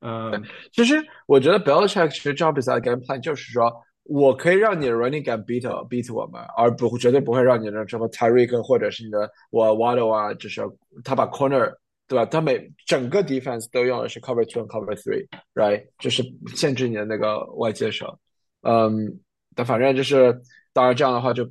[0.00, 3.72] 嗯，其实我觉得 Belichick 其实这场比赛的 game plan 就是说
[4.02, 10.60] 我可以让你的 running game beat beat 我们，而不绝对不会让你的什么 Tyreek 或者是你的我 Waddle 啊，就是
[11.02, 11.74] 他把 corner
[12.06, 12.26] 对吧？
[12.26, 15.86] 他每整个 defense 都用的是 cover two 和 cover three，right？
[15.98, 16.22] 就是
[16.54, 18.18] 限制你的那个外接手。
[18.60, 19.18] 嗯，
[19.54, 20.38] 但反正就是
[20.74, 21.50] 当然这样的话就。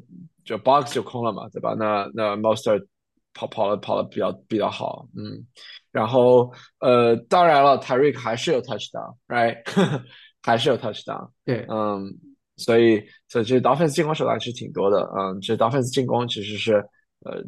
[0.49, 1.75] 就 box 就空了嘛，对吧？
[1.77, 2.83] 那那 monster
[3.35, 5.45] 跑跑了跑了比较比较好，嗯。
[5.91, 9.61] 然后呃，当然了，Tyreek 还是有 touchdown，right？
[10.41, 12.11] 还是有 touchdown，对，嗯。
[12.57, 16.73] 所以所以这 Dolphins 进攻手段其实挺多的，嗯，这 Dolphins 进攻其实是
[17.23, 17.41] 呃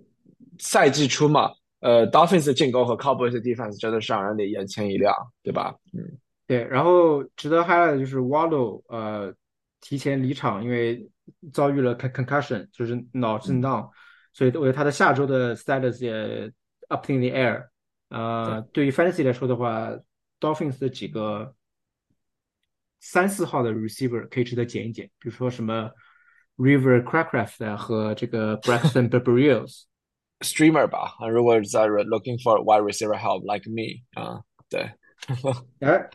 [0.59, 5.75] 赛季初嘛，呃 Dolphins 进攻和 Cowboys defense 真的是让人得眼前一亮，对吧？
[5.93, 6.17] 嗯。
[6.47, 9.33] 对，然后值得 highlight 的就是 Waddle，呃，
[9.81, 11.09] 提前离场，因为
[11.52, 13.90] 遭遇了 concussion，就是脑震荡，
[14.32, 16.52] 所以我觉得他的下周的 status 也
[16.88, 17.66] up in the air。
[18.08, 19.90] 呃，对于 fantasy 来说的话，
[20.38, 21.54] Dolphins 的几个
[23.00, 25.90] 三四号的 receiver 可以值得捡一捡，比如说什么
[26.56, 29.82] River Crackraft 和这个 Braxton Berrios
[30.40, 31.16] streamer 吧。
[31.28, 34.90] 如果在 looking for wide receiver help like me 啊， 对，
[35.80, 36.08] 哎，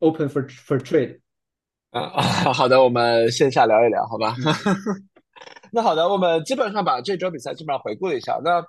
[0.00, 1.20] open for for trade。
[1.95, 4.35] 啊，好的，我们线下聊一聊，好吧？
[5.71, 8.37] 那好的，我们基本上把这周比赛基本上回顾了一下。
[8.43, 8.61] 那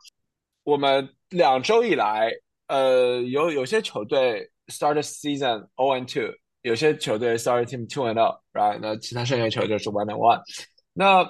[0.62, 2.31] 我们两周以来，
[2.68, 8.79] 呃，有有些球队 start season zero and two，有些球队 start team two and zero，right？
[8.81, 10.41] 那其他剩下球队是 one and one。
[10.93, 11.29] 那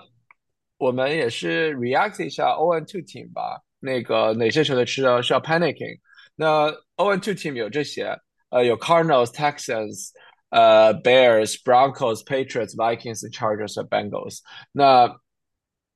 [0.76, 3.62] 我们也是 react 一下 zero and two team 吧。
[3.80, 5.99] 那个哪些球队吃的需要 panicking？
[6.34, 8.14] 那 zero and two team 有这些，
[8.51, 10.11] 呃，有 Cardinals、Texans。
[10.55, 14.39] 呃，Bears、Broncos、Patriots、Vikings、Chargers 和 Bengals。
[14.72, 15.16] 那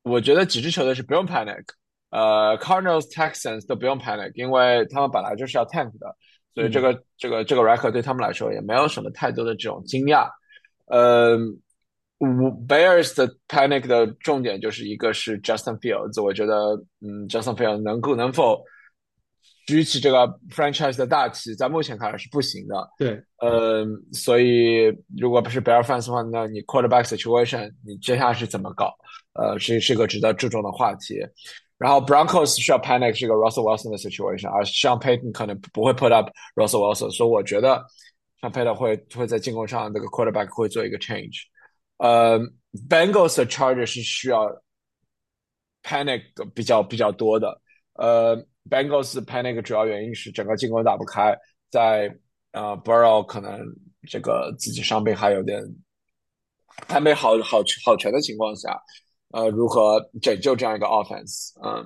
[0.03, 1.65] 我觉得几支球队是不用 panic，
[2.09, 6.15] 呃，Cardinals、Texans 都不用 panic，因为他们本来就是要 tank 的，
[6.53, 10.29] 所以这个这个这个 record 对他们来说也没有什么太多的这种惊讶。
[10.85, 11.37] 呃，
[12.19, 18.63] Bears 的 panic 的重点就是一个是 Justin Fields，我觉得嗯，Justin Fields 能够能否。
[19.66, 22.90] 举起这个 franchise 的大旗，在目前看来是不行的。
[22.98, 24.86] 对，呃，所以
[25.16, 28.92] 如果不是 Bear fans 的话，那你 quarterback situation 你接下来是怎么搞？
[29.34, 31.20] 呃，是是个值得注重的话题。
[31.78, 37.82] 然后 Broncos 需要 panic 是个 Russell Wilson 的 situation，而 Sean Payton 可能不会 put up Russell Wilson，所以我觉得
[38.42, 41.44] Sean Payton 会会在进攻上这个 quarterback 会做一个 change。
[41.96, 42.38] 呃
[42.88, 44.46] ，Bengals 的 Charger 是需要
[45.82, 46.22] panic
[46.54, 47.60] 比较比较多的。
[47.94, 48.36] 呃
[48.68, 51.36] ，Bengals panic 主要原因是整个进攻打不开，
[51.70, 52.14] 在
[52.52, 53.60] 呃 Burrow 可能
[54.08, 55.62] 这个自己伤病还有点
[56.88, 58.76] 还没好好好全的情况下，
[59.30, 61.52] 呃，如何拯救这样一个 offense？
[61.62, 61.84] 嗯，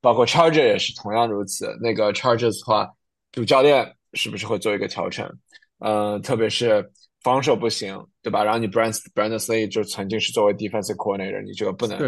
[0.00, 1.76] 包括 Charger 也是同样如此。
[1.80, 2.90] 那个 Chargers 的话，
[3.32, 5.30] 主教练是不是会做一个调整？
[5.78, 6.90] 呃，特别是
[7.22, 8.42] 防守不行，对吧？
[8.42, 11.98] 然后你 Brand Brandley 就曾经是作为 defensive coordinator，你这个不能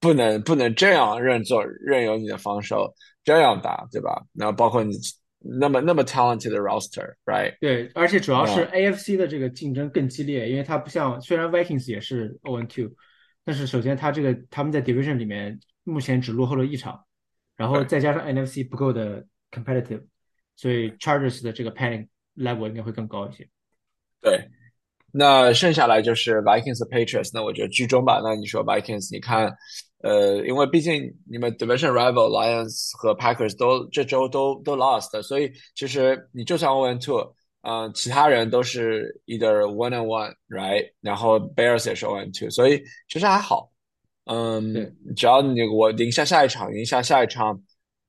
[0.00, 2.94] 不能不能这样任做任由你的防守
[3.24, 4.22] 这样打，对吧？
[4.34, 4.96] 然后包括你
[5.38, 7.56] 那么那么 talented 的 roster，right？
[7.60, 12.90] 对，而且主要是 AFC 的这个竞争更激烈，因为它不像虽然 Vikings 也是 o n two，
[13.44, 17.04] 但是首先它这个他们在 division 里面目前只落后了一场，
[17.56, 20.04] 然后再加上 NFC 不够的 competitive，
[20.56, 23.48] 所以 Chargers 的这个 panic level 应该会更高一些。
[24.20, 24.48] 对。
[25.10, 28.20] 那剩下来就是 Vikings、Patriots，那我觉得居中吧。
[28.22, 29.50] 那你说 Vikings，你看，
[30.00, 40.92] 呃，因为毕竟你们 Division Rival Lions 和 Packers 都这周都都 lost，所以其实你就算 One Two，嗯，其他人都是 either One and One，right？
[41.00, 43.72] 然后 Bears 也是 One Two，所以其实还好。
[44.26, 47.60] 嗯，只要你我赢下下一场，赢下下一场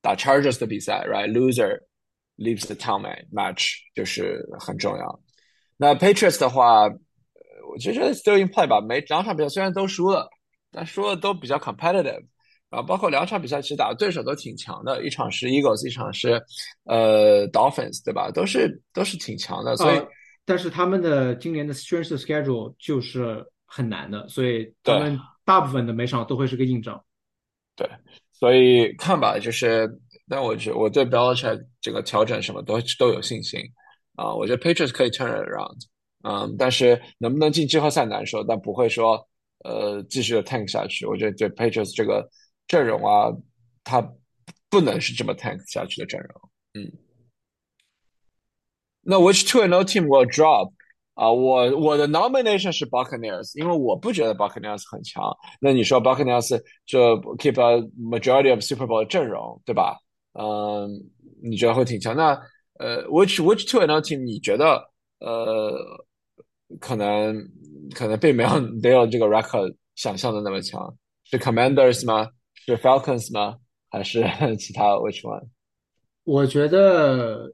[0.02, 1.80] 打 Chargers 的比赛，right？Loser
[2.36, 5.20] leaves the town match 就是很重要。
[5.76, 6.84] 那 Patriots 的话，
[7.72, 8.80] 我觉得 still in play 吧。
[8.80, 10.28] 每两场比赛虽然都输了，
[10.70, 12.24] 但说的都比较 competitive。
[12.70, 15.04] 然后包括两场比赛，其实打的对手都挺强的。
[15.04, 16.40] 一场是 Eagles，一场是
[16.84, 18.30] 呃 Dolphins，对吧？
[18.30, 19.76] 都是都是挺强的。
[19.76, 20.00] 所以，
[20.44, 27.02] 但是他们的今年的 strength schedule 就是很难的，所以他们大部分的每场都会是个硬仗。
[27.74, 27.88] 对，
[28.32, 29.90] 所以看吧，就是，
[30.28, 33.60] 但我觉我对 Belichick 这个调整什么都都有信心。
[34.14, 35.78] 啊，我觉得 Patriots 可以 turn around，
[36.22, 39.26] 嗯，但是能不能进季后赛难说，但不会说
[39.64, 41.06] 呃继续的 tank 下去。
[41.06, 42.28] 我觉得对 Patriots 这个
[42.66, 43.30] 阵容啊，
[43.84, 44.00] 它
[44.68, 46.50] 不能是这么 tank 下去的阵容。
[46.74, 46.92] 嗯，
[49.02, 50.72] 那 Which two and no team will drop？
[51.14, 55.22] 啊，我我的 nomination 是 Buccaneers，因为我不觉得 Buccaneers 很强。
[55.60, 59.98] 那你说 Buccaneers 就 keep a majority of Super Bowl 阵容，对吧？
[60.32, 60.88] 嗯，
[61.42, 62.16] 你觉得会挺强？
[62.16, 62.40] 那
[62.78, 64.88] 呃，which which two and no team 你觉得
[65.18, 66.06] 呃
[66.78, 67.36] 可能
[67.94, 70.96] 可能并没有没有这个 record 想象的那么强？
[71.24, 72.28] 是 Commanders 吗？
[72.54, 73.56] 是 Falcons 吗？
[73.88, 74.22] 还是
[74.58, 75.48] 其他 which one？
[76.24, 77.52] 我觉得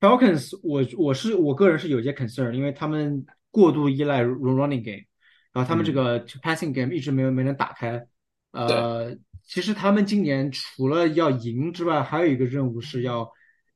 [0.00, 5.04] Falcons，我我是我个人是有些 concern，因为他们过度依赖 running game，
[5.52, 8.06] 然后他们这个 passing game 一直没有没能打开。
[8.52, 13.30] 呃，其实他们今年除了要赢之外，还有一个任务是要。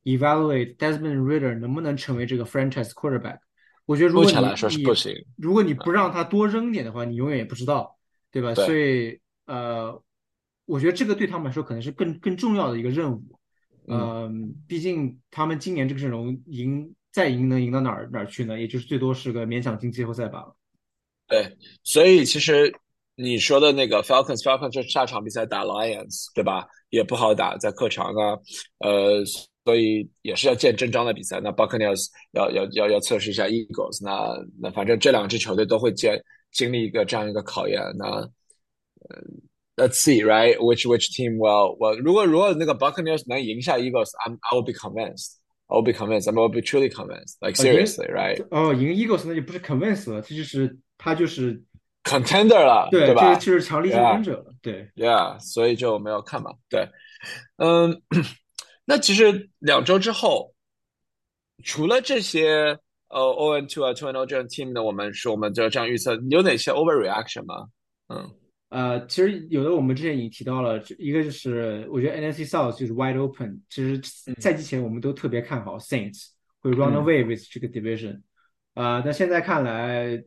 [0.04, 3.36] evaluate Desmond Ritter 能不能成为这个 franchise quarterback？
[3.90, 4.84] 我觉得如果你
[5.36, 7.98] 如果你不让他多扔点的话，你永远也不知道，
[8.30, 8.54] 对吧？
[8.54, 10.00] 所以呃，
[10.64, 13.20] 我觉得这个对他们来说可能是更更重要的一个任务。
[13.88, 18.60] 嗯，毕竟他们今年这个阵容赢再赢能赢到哪儿哪儿去呢？
[18.60, 20.54] 也就是最多是个勉强进季后赛罢了。
[21.26, 22.72] 对，所以其实
[23.16, 26.68] 你说的那个 Falcons，Falcons 下场比赛打 Lions，对吧？
[26.90, 28.38] 也不好打，在客场啊，
[28.78, 29.24] 呃。
[29.64, 31.38] 所以也是要见真章的比赛。
[31.40, 34.02] 那 Buccaneers 要要要要测试一下 Eagles。
[34.02, 37.80] 那那反正这两支球队都会见经历一个这样一个考验。
[37.98, 39.20] 那呃
[39.76, 40.56] ，Let's see, right?
[40.56, 41.76] Which which team will?
[41.78, 45.34] 我如果如果那个 Buccaneers 能赢下 Eagles，I'm I will be convinced.
[45.66, 46.28] I will be convinced.
[46.28, 47.36] I will be truly convinced.
[47.40, 48.42] Like seriously, right?
[48.50, 51.62] 哦，赢 Eagles 那就不是 convinced 了，这就是他就是
[52.02, 53.34] contender 了，对吧？
[53.36, 54.88] 就是强力竞争者了，对。
[54.96, 56.52] Yeah，所以就没有看嘛。
[56.68, 56.88] 对，
[57.58, 58.00] 嗯。
[58.90, 60.52] 那其实两周之后，
[61.62, 62.76] 除了这些
[63.06, 67.68] 呃 O N two 啊 Two and O 这样 team 呢，我们是我们就这样预测，有哪些 overreaction 吗？
[68.08, 68.34] 嗯，
[68.70, 74.02] 呃，其实有的我们之前已经提到了，一个就是我觉得 N F C South 就是 wide open，其实
[74.40, 78.20] 赛季前我们都特别看好 Saints 会 run away with 这个 division，
[78.74, 80.20] 啊，但现在看来，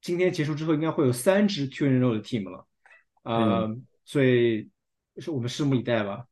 [0.00, 2.64] 今天结束之后应该会有三支 Two and O 的 team 了，
[3.24, 3.68] 啊，
[4.04, 4.70] 所以
[5.16, 6.24] 是我们拭目以待吧。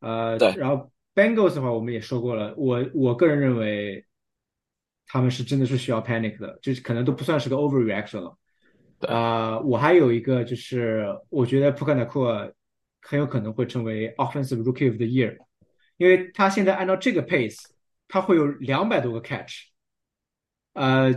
[0.00, 2.54] 呃，对，然后 Bengals 的话，我们也说过了。
[2.56, 4.04] 我我个人认为，
[5.06, 8.36] 他们是真的是需要 panic 的，就是可能都不算是个 overreaction 了。
[9.08, 12.54] 啊，我还有一个就是，我觉得 p u k a n a k u
[13.02, 15.36] 很有可能会成为 offensive rookie of the year，
[15.96, 17.58] 因为他现在按照这个 pace，
[18.08, 19.68] 他会有两百多个 catch。
[20.74, 21.12] 呃，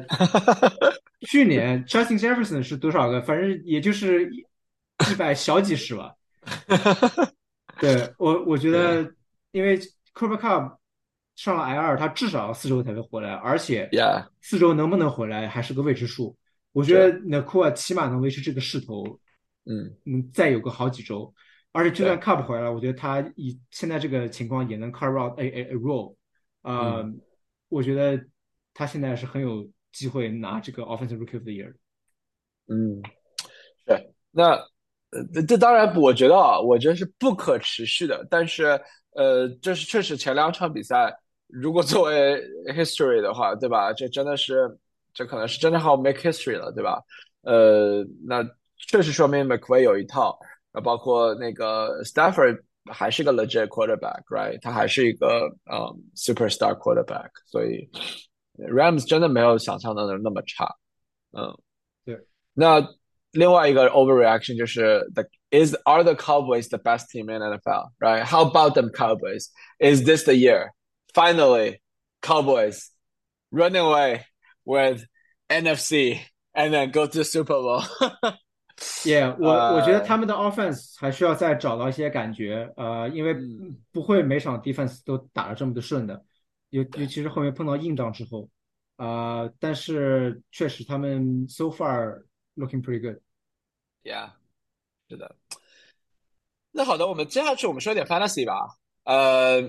[1.27, 3.21] 去年 Justin Jefferson 是多少个？
[3.21, 6.13] 反正也就是一百小几十吧。
[7.83, 8.13] 对。
[8.17, 9.13] 我，我觉得，
[9.51, 9.77] 因为
[10.13, 10.77] Cooper Cup
[11.35, 13.89] 上了 I 二，他至少四周才会回来，而且
[14.41, 16.35] 四周能不能回来还是个未知数。
[16.71, 19.19] 我觉得 n a k u a 起码能维持这个势头，
[19.65, 19.95] 嗯。
[20.05, 21.33] 嗯，再有个好几周。
[21.71, 26.15] 而且就算 Cup 回来，我觉得他以现在这个情况也能 carve out a a a role。
[26.61, 27.03] 呃，
[27.67, 28.23] 我觉得
[28.73, 31.73] 他现在是很有机会拿这个 Offensive Rookie of the Year。
[32.67, 33.01] 嗯，
[33.85, 34.63] 是，那
[35.13, 38.25] 呃，这这当然不，我觉得啊，我觉得是不可持续的。
[38.29, 38.79] 但是
[39.15, 41.13] 呃，这是确实前两场比赛，
[41.47, 42.41] 如果作为
[42.75, 43.93] history 的话，对吧？
[43.93, 44.77] 这真的是，
[45.13, 47.01] 这可能是真的好 make history 了，对吧？
[47.43, 48.43] 呃，那
[48.89, 50.37] 确实说明 McVay 有一套，
[50.71, 52.61] 呃，包括那个 Stafford
[52.91, 54.59] 还是个 legit quarterback，right？
[54.61, 55.77] 他还是一个嗯
[56.15, 57.87] superstar quarterback，所以
[58.57, 60.65] Rams 真的没有想象的那么差，
[61.31, 61.55] 嗯。
[62.05, 62.19] 对，
[62.53, 62.81] 那
[63.32, 68.24] 另外一个 overreaction 就是 the is are the Cowboys the best team in NFL, right?
[68.24, 69.50] How about them Cowboys?
[69.78, 70.72] Is this the year?
[71.14, 71.80] Finally,
[72.22, 72.90] Cowboys
[73.50, 74.24] run away
[74.64, 75.04] with
[75.48, 76.20] NFC
[76.54, 77.82] and then go to Super Bowl.
[79.04, 86.22] Yeah，我我觉得呃他们的 offense 还需要再找到一些感觉，呃，因为嗯不会每场 defense 都打得这么的顺的，
[86.70, 88.48] 尤尤其是后面碰到硬仗之后，
[88.96, 92.22] 啊、但是确实他们 so far
[92.55, 93.19] looking pretty good。
[94.03, 94.29] yeah，
[95.09, 95.35] 是的。
[96.71, 98.77] 那好的，我们接下去我们说点 fantasy 吧。
[99.03, 99.61] 呃，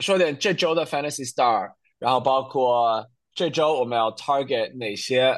[0.00, 5.34] 说点这周的 fantasy star，然后包括这周我们要 target 哪些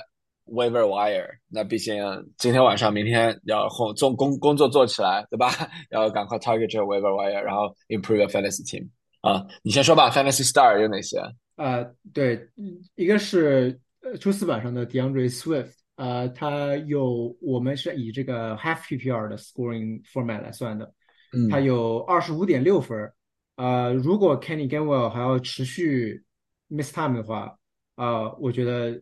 [0.46, 1.28] waiver wire。
[1.48, 2.02] 那毕竟
[2.38, 5.50] 今天晚上、明天要工做工工作做起来，对吧？
[5.90, 8.88] 要赶快 target 这个 waiver wire，然后 improve your fantasy team。
[9.20, 11.18] 啊，你先说吧，fantasy star 有哪些？
[11.56, 20.92] 呃，对，嗯一个是呃周四晚上的 DeAndre Swift，呃，他有我们是以这个 half PPR 的 scoring format 来算的，
[21.32, 23.14] 嗯他有二十五点六分儿，
[23.56, 26.24] 呃，如果 Kenny Gainwell 还要持续
[26.68, 27.56] miss time 的话，
[27.96, 29.00] 呃，我觉得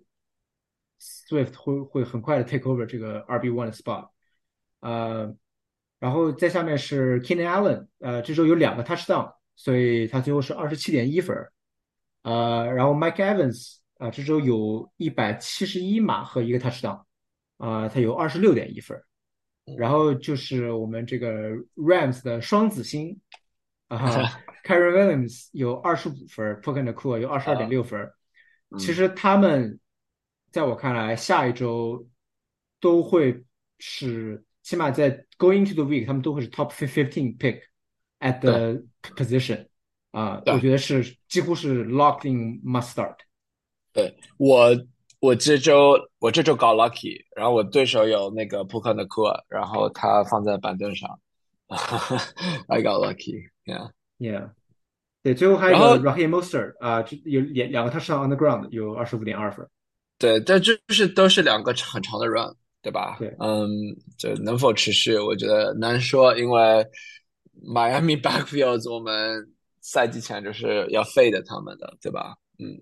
[1.01, 4.11] Swift 会会很快的 take over 这个 RB one 的 spot，
[4.80, 5.34] 呃，
[5.99, 11.53] 然后在下面是 Kenny Allen，呃，这周有两个 touchdown，所以他最后是二十七点一分儿。
[12.22, 17.05] 呃，然后 Mike Evans 啊、这周有一百七十一码和一个 touchdown，
[17.59, 19.05] 啊、他有二十六点一分儿。
[19.76, 23.20] 然后就是我们这个 Rams 的双子星
[23.86, 28.11] 啊 k a r e n Williams 有二十五分 p o k e n 的 Cool 有二十二点六分
[28.76, 29.78] 其实他们
[30.50, 32.05] 在我看来，下一周
[32.80, 33.44] 都会
[33.78, 37.61] 是起码在 Going to the week，他们都会是 Top fifteen pick
[38.18, 38.82] at the
[39.14, 39.68] position
[40.11, 43.16] 啊、对我觉得是几乎是 locked in must start。
[43.93, 44.70] 对我，
[45.20, 51.18] 我这周我这周搞 lucky，然后我对手有那个扑克的库尔，然后他放在板凳上，
[52.68, 53.90] I got lucky，yeah。
[54.18, 54.51] Yeah，
[55.22, 59.68] 对，最后还有一个 Raheem Mostert 啊、这有两两个他上 on the ground 有二十五点二分。
[60.18, 63.16] 对，这就是都是两个很长的 run，对吧？
[63.18, 63.68] 对嗯，
[64.16, 66.86] 这能否持续，我觉得难说，因为
[67.61, 72.36] Miami backfields 我们赛季前就是要废的他们的，对吧？
[72.61, 72.78] 嗯，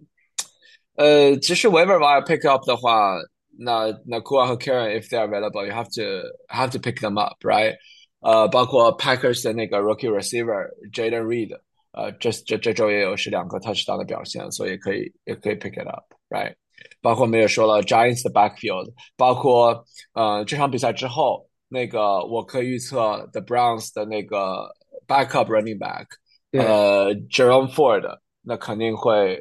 [0.99, 3.15] 呃，其实 waiver wire pick up 的话，
[3.57, 7.75] 那那 Kua 和 Karen if they are available，you have to have to pick them up，right？
[8.21, 11.55] 呃，包括 Packers 的那个 rookie receiver Jaden Reed，
[11.91, 16.55] 呃，这这这周也有是两个 touchdown 的表现，所以可以也可以 pick it up，right？
[17.01, 24.69] 包括我们也说了 Giants 的 backfield，包括呃这场比赛之后，那个我可以预测 The Browns 的那个
[25.07, 26.05] backup running back，
[26.51, 29.39] 对呃 Jerome Ford，那肯定会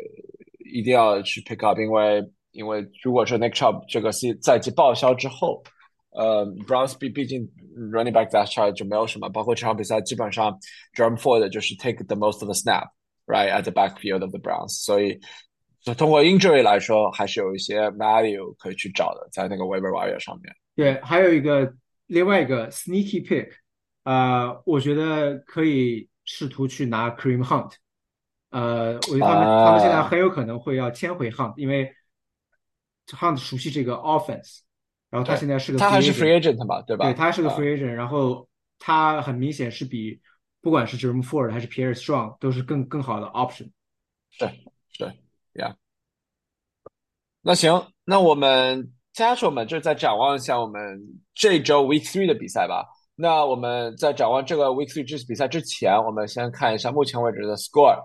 [0.73, 5.63] 一定要去 pick up，因为因为如果说 Nick Chubb 这个赛赛季报销之后，
[6.11, 7.49] 呃 Browns 毕毕竟
[7.93, 10.59] running back that chart 就没有什么，包括这场比赛基本上
[10.95, 15.19] Jerome Ford 就是 take the most of the snap。right at the backfield of the Browns，所以
[15.81, 20.55] 就通过 injury 来说，还是有一些 value 可以去找的，在那个 waiver wire 上面。
[20.77, 21.73] 对，还有一个
[22.07, 23.49] 另外一个 sneaky pick，
[24.03, 27.73] 呃，我觉得可以试图去拿 Cream Hunt，
[28.52, 31.94] 呃，我觉得他们、他们现在啊很有可能会要签回 Hunt，因为
[33.08, 34.60] Hunt 熟悉这个 offense，
[35.10, 37.06] 然后他现在是个他还是 free agent 吧，对吧？
[37.06, 38.48] 对，他是个啊 free agent，然后
[38.80, 40.20] 他很明显是比
[40.62, 43.72] 不管是 Jerome Ford 还是 Pierre Strong 都是更更好的 option。
[44.32, 44.50] 是
[44.92, 45.14] 是
[45.54, 45.76] ，Yeah。
[47.42, 51.02] 那行，那我们接下去我们就再展望一下我们
[51.34, 52.86] 这周 Week Three 的比赛吧。
[53.16, 57.98] 那我们在展望这个 Week Three 这次比赛之前，我们先看一下目前为止的 score，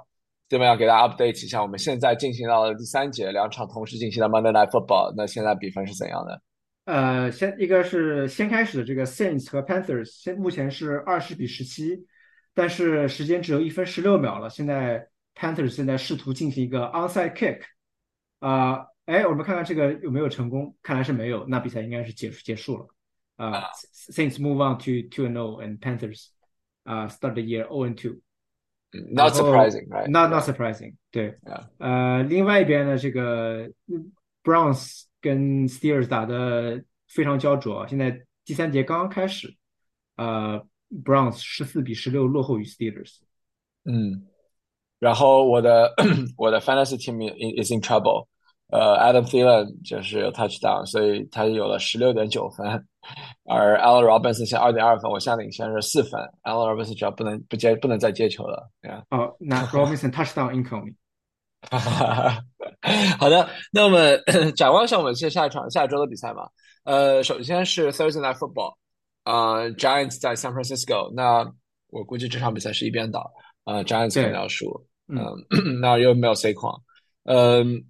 [0.49, 6.42] 这边要给大家 update 一下，我们现在进行到了第三节，两场同时进行的 Monday Night Football，那现在比分是怎样的？
[6.84, 12.07] 呃，先一个是先开始的这个 Saints 和 Panthers，现目前是二十比十七，
[12.53, 14.51] 但是时间只有一分十六秒了。
[14.51, 17.62] 现在 Panthers 现在试图进行一个 onside kick，
[18.40, 22.86] 啊、哎，我们看看这个有没有成功，看来是没有，那比赛应该是结束结束了。
[23.36, 23.62] Uh,
[24.12, 26.28] Saints move on to two and zero, and Panthers
[26.84, 28.20] uh start the year zero and two.
[28.93, 30.09] Not 然后 surprising, right?
[30.09, 30.95] Not not surprising.
[31.11, 31.67] 对 Yeah.
[31.77, 34.11] 呃，另外一边呢，这个嗯
[34.43, 39.55] Browns 跟 Steelers 打的非常焦灼，现在第三节刚刚开始，
[40.15, 40.65] 呃，
[41.03, 43.17] Browns 十四比十六落后于 Steelers。
[43.84, 44.25] 嗯，
[44.97, 45.93] 然后我的
[46.36, 47.30] 我的 fantasy team
[47.61, 48.27] is in trouble。
[48.68, 52.66] 呃，Adam Thielen 就是有 touchdown，所以他有了十六点九分，
[53.44, 56.20] 而 Allen Robinson 现二点二分，我下领先是四分。
[56.42, 59.02] Allen Robinson 只要不能不接不能再接球了，对啊。
[59.10, 60.94] 哦，那 Robinson touchdown incoming。
[63.18, 64.22] 好的，那我们
[64.54, 66.46] 展望一下我们接下一场下一周的比赛吧。
[66.84, 68.74] 呃，首先是 Thursday Night Football，
[69.24, 71.50] 呃，Giants 在 San Francisco，那
[71.88, 73.30] 我估计这场比赛是一边倒，
[73.64, 76.78] 呃，Giants 肯定要输，嗯嗯，那又没有 C 框，
[77.24, 77.82] 嗯，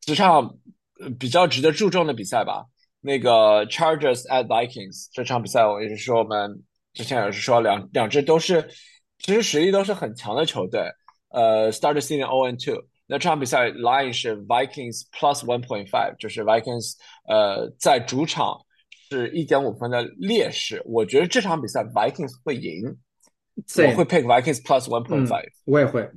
[0.00, 0.56] 这场
[0.98, 2.64] 呃比较值得注重的比赛吧。
[3.00, 8.68] 那个 Chargers at Vikings 这场比赛，我也是说我们之前也是说两两支都是
[9.18, 10.82] 其实实力都是很强的球队。
[11.28, 12.84] 呃，start the season 0 and 2。
[13.06, 16.94] 那这场比赛 line 是 Vikings plus one point five，就是 Vikings
[17.26, 18.60] 呃在主场
[19.08, 20.82] 是一点五分的劣势。
[20.84, 22.84] 我觉得这场比赛 Vikings 会赢，
[23.56, 25.48] 我会 pick Vikings plus one point 嗯 five。
[25.64, 26.08] 我也会。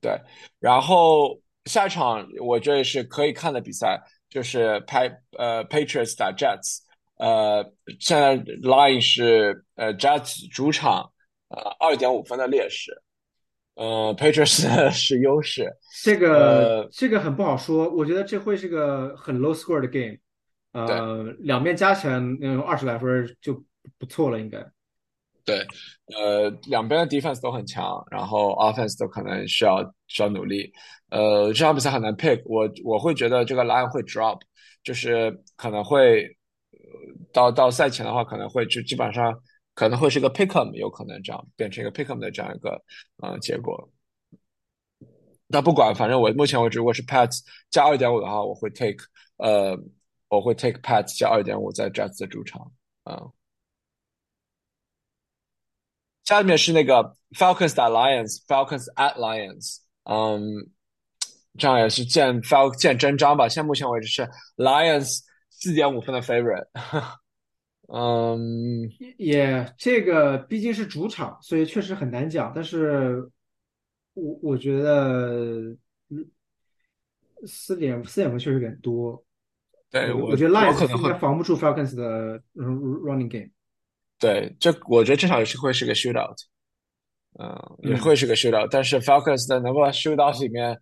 [0.00, 0.20] 对，
[0.58, 6.78] 然后下一场我觉得是可以看的比赛，就是 Pa 呃 Patriots 打 Jets，
[7.18, 7.62] 呃，
[7.98, 11.12] 现在 line 是呃 Jets 主场
[11.48, 12.92] 呃二点五分的劣势，
[13.74, 15.70] 呃 Patriots 是优势，
[16.02, 20.16] 这个、呃这个很不好说，我觉得这会是个很 low score 的 game，
[20.72, 23.62] 呃，两边加起来能二十来分就
[23.98, 24.58] 不错了，应该。
[25.44, 25.66] 对，
[26.14, 30.70] 呃，两边的 defense 都很强，然后 offense 都可能需要需要努力。
[31.10, 34.38] 呃，这场比赛很难 pick，我我会觉得这个 line 会 drop，
[34.82, 36.24] 就是可能会
[37.32, 39.34] 到到赛前的话，可能会就基本上
[39.74, 42.80] 可能会是一个 pick em，有可能这样变成一个 pick em 的这样一个
[43.22, 43.90] 呃结果。
[45.48, 49.04] 那不管，反正我目前为止，如果是 Pats 加二点五的话，我会 take
[49.38, 49.76] 呃，
[50.28, 52.70] 我会 take Pats 加二点五在 Jets 的主场
[53.04, 53.32] 嗯。
[56.30, 60.70] 下面是那个 Falcons 打 Lions，Falcons at Lions，嗯，
[61.58, 63.48] 这样也是见 Fal 见真章吧。
[63.48, 64.22] 现在目前为止是
[64.56, 65.18] Lions
[65.48, 66.68] 四点五分的 favorite，
[67.92, 72.52] 嗯，也这个毕竟是主场，所以确实很难讲。
[72.54, 73.28] 但是
[74.14, 75.76] 我我觉得
[76.10, 76.30] 嗯
[77.44, 79.20] 四点四点分确实有点多。
[79.90, 83.50] 对我我觉得 Lions 应该防不住 Falcons 的 running game。
[84.20, 86.36] 对这，我觉得这场游戏会是个 shootout，
[87.38, 87.48] 嗯，
[87.78, 90.78] 也嗯会是个 shootout，但是 Falcons 的能不能 shootout 里面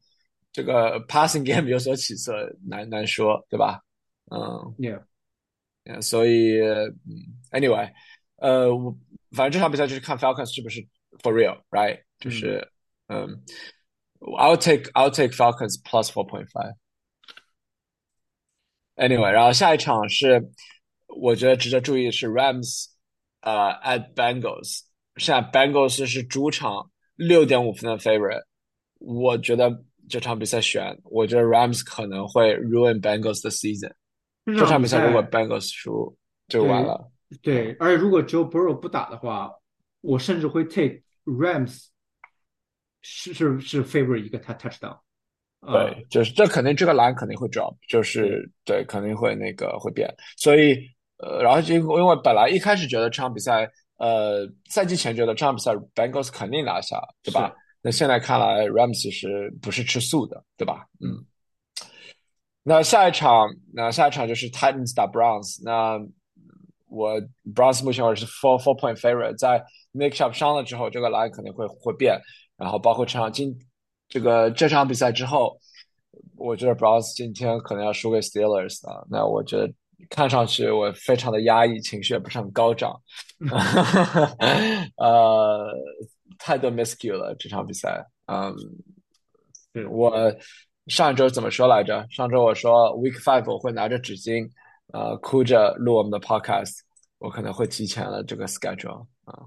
[0.52, 2.32] 这个 passing game 有所起色，
[2.66, 3.80] 难难说，对吧？
[4.30, 4.74] 嗯。
[4.78, 5.02] Yeah，
[5.84, 6.92] 嗯，所以嗯
[7.52, 7.90] ，anyway，
[8.36, 8.94] 呃，我
[9.32, 10.80] 反正这场比赛就是看 Falcons 是不是
[11.22, 12.02] for real，right？
[12.18, 12.68] 就是
[13.06, 13.42] 嗯
[14.20, 16.74] ，I'll take I'll take Falcons plus four point five。
[18.96, 20.50] Anyway，然后下一场是
[21.06, 22.86] 我觉得值得注意的是 Rams
[23.40, 24.80] 呃 at Bengals，
[25.16, 28.44] 现在 Bengals 是主场六点五分的 favorite，
[28.98, 33.92] 我觉得这场比赛选，我觉得 Rams 可能会 ruin Bengals 的 season。
[34.46, 36.16] 这场比赛如果 Bengals 输
[36.48, 37.10] 就完了。
[37.42, 39.50] 对，而且如果 Joe Burrow 不打的话，
[40.00, 41.88] 我甚至会 take Rams
[43.02, 44.98] 是是是 favor 一个 touch touchdown。
[45.60, 50.08] 啊对，就是这肯定这个篮肯定会 drop，就是对，肯定会那个会变。
[50.36, 50.88] 所以
[51.18, 57.54] 呃，然后就因为本来一开始觉得这场比赛，呃，赛季前觉得这场比赛 Bengals 肯定拿下，对吧？
[57.82, 60.86] 那现在看来 Rams 其实不是吃素的，对吧？
[61.00, 61.24] 嗯。
[62.64, 65.58] 那下一场，那下一场就是 Titans 打 Browns。
[65.64, 65.98] 那
[66.88, 67.18] 我
[67.54, 69.64] Browns 目前为止是 four four point favorite，在
[69.94, 72.20] Nick Chubb 伤了之后，这个篮肯定会会变。
[72.58, 73.58] 然后包括这场今
[74.08, 75.58] 这个这场比赛之后，
[76.36, 79.02] 我觉得 Browns 今天可能要输给 Steelers 啊。
[79.08, 79.72] 那我觉得
[80.10, 82.94] 看上去我非常的压抑，情绪也不是很高涨，
[84.96, 85.72] 呃，
[86.38, 88.04] 太多 miscue 了这场比赛。
[88.26, 88.54] 嗯，
[89.90, 90.12] 我
[90.86, 92.06] 上周怎么说来着？
[92.10, 94.48] 上周我说 Week Five 我会拿着纸巾，
[94.92, 96.78] 呃，哭着录我们的 Podcast，
[97.18, 99.44] 我可能会提前了这个 schedule 啊。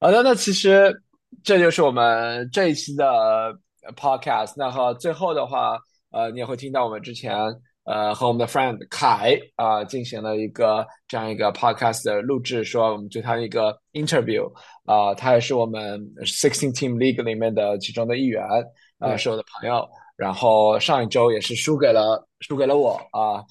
[0.00, 1.02] 好的，那其实
[1.42, 3.56] 这就是我们这一期的
[3.96, 4.52] podcast。
[4.56, 5.78] 那和最后的话，
[6.10, 7.34] 呃，你也会听到我们之前
[7.84, 14.46] 呃和我们的 friend 凯啊、呃、进行了一个这样一个 podcast 的录制，说我们对他一个 interview
[14.84, 18.42] 啊、呃，他也是我们 Sixteen Team League 里面的其中的一员，
[18.98, 19.88] 呃，是我的朋友。
[20.22, 23.42] 然后上一周也是输给了输给了我啊，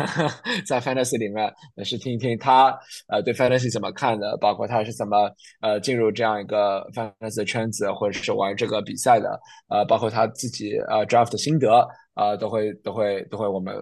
[0.66, 2.74] 在 Fantasy 里面也是听一听他
[3.08, 13.76] 呃对 Fantasy 怎么看的，包括他是怎么呃进入这样一个 Fantasy 圈子，或者是玩这个比赛的，呃，包括他自己呃 Draft 的心得啊，都会都会都会我们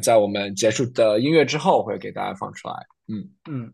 [0.00, 2.74] 在我们结束的音乐之后会给大家放出来，
[3.08, 3.72] 嗯嗯。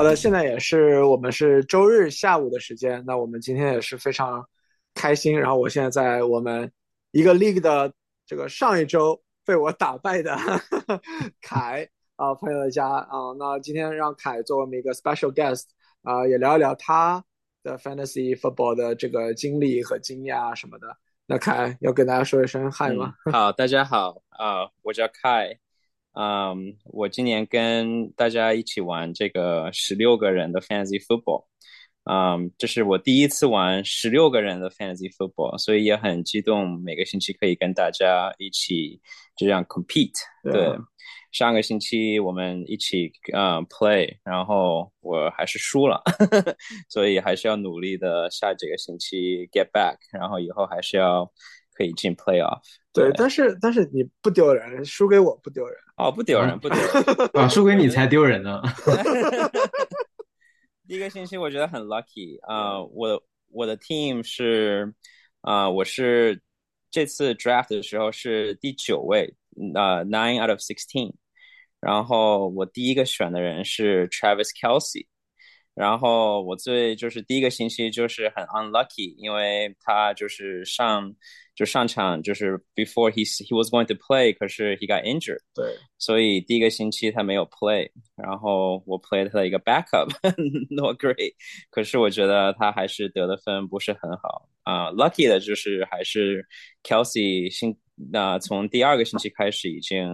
[0.00, 4.42] 好的，现在也是我们是周日下午的时间，那我们今天也是非常
[4.94, 5.38] 开心。
[5.38, 6.72] 然后我现在在我们
[7.10, 7.92] 一个 league 的
[8.26, 10.34] 这个上一周被我打败的
[11.42, 11.86] 凯
[12.16, 15.64] 啊朋友的家啊，那今天让凯做我们一个 special guest
[16.02, 17.22] 啊，也聊一聊他
[17.62, 20.96] 的 fantasy football 的这个经历和经验啊什么的。
[21.26, 23.12] 那凯要跟大家说一声 hi 吗？
[23.30, 25.58] 好，大家好啊，我叫凯。
[26.12, 31.44] 嗯，我今年跟大家一起玩这个十六个人的 fantasy football，
[32.04, 39.00] 嗯，这是我第一次玩十六个人的 fantasy football，所以也很激动，每个星期可以跟大家一起
[39.36, 40.10] 这样 compete。
[40.42, 40.76] 对，
[41.30, 46.02] 上个星期我们一起嗯 play，然后我还是输了，
[46.90, 51.30] 所以还是要努力的下几个星期 get back，然后以后还是要。
[51.72, 52.60] 可以进 playoff，
[52.92, 56.88] 对，但是但是你不丢人，输给我不丢人哦，不丢人，不丢人
[57.34, 58.62] 啊，输给你才丢人呢。
[60.88, 63.22] 第一个星期我觉得很 lucky 啊，我
[63.52, 64.92] 我的 team 是
[65.42, 66.40] 啊，我是
[66.90, 69.34] 这次 draft 的时候是第九位，
[69.74, 71.12] 呃，nine out of sixteen，
[71.80, 75.06] 然后我第一个选的人是 Travis Kelsey。
[75.79, 81.13] 然后我最就是第一个星期就是很 unlucky，因为他就是上
[81.53, 91.33] 就上场就是 before he he was going to play，可是 he got injured，对，所以第一个星期他没有 play，然后我 play 他的一个 backup，not great，
[91.69, 96.47] 可是我觉得他还是得的分不是很好啊，lucky 的就是还是
[96.83, 97.77] Kelsey 新
[98.11, 100.07] 那从第二个星期开始已经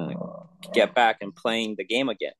[0.73, 2.33] get back and playing the game again，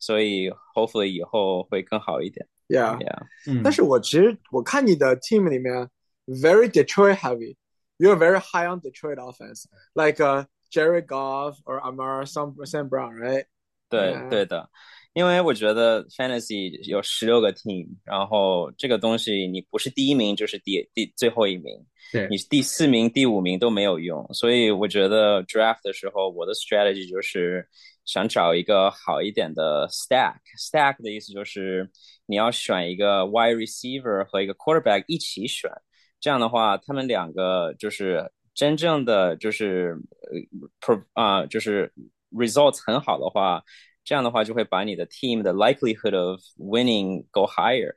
[0.00, 2.48] 所以 hopefully 以后会更好一点。
[2.68, 3.62] Yeah, yeah.
[3.62, 5.88] 但是我其实我看你的 team 里面
[6.26, 7.56] very Detroit heavy.
[7.98, 13.14] You're very high on Detroit offense, like uh, Jerry Goff or Amar Sam Sam Brown,
[13.14, 13.46] right?
[13.88, 14.68] 对对的，
[15.19, 21.75] 因为我觉得 fantasy 有十六个 team，然后这个东西你不是第一名就是第第最后一名，
[22.13, 27.67] 对你是第四名、第五名都没有用，所以我觉得 draft 的时候，我的 strategy 就是
[28.05, 30.37] 想找一个好一点的 stack。
[30.57, 31.89] stack 的意思就是
[32.25, 35.69] 你要选一个 wide receiver 和一个 quarterback 一起选，
[36.21, 39.97] 这样的话，他们两个就是真正的就是
[40.31, 40.39] 呃
[40.79, 41.91] pro 啊，就是
[42.31, 43.61] results 很好的话，
[44.04, 47.94] 这样的话就会把你的 team 的 likelihood of winning go higher。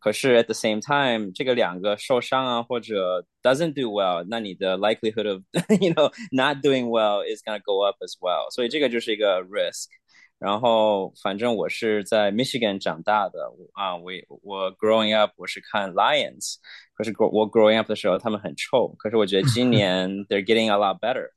[0.00, 5.42] 可是 at the same time，这个两个受伤啊，或者 doesn't do well，那你的 likelihood of
[5.80, 8.50] you know not doing well is gonna go up as well。
[8.50, 9.86] 所以这个就是一个 risk。
[10.38, 13.38] 然后反正我是在 Michigan 长大的
[13.74, 14.10] 啊，我
[14.42, 16.56] 我 growing up 我是看 Lions，
[16.94, 21.30] 可是我 growing up 的时候他们很臭，可是我觉得今年 they're getting a lot better，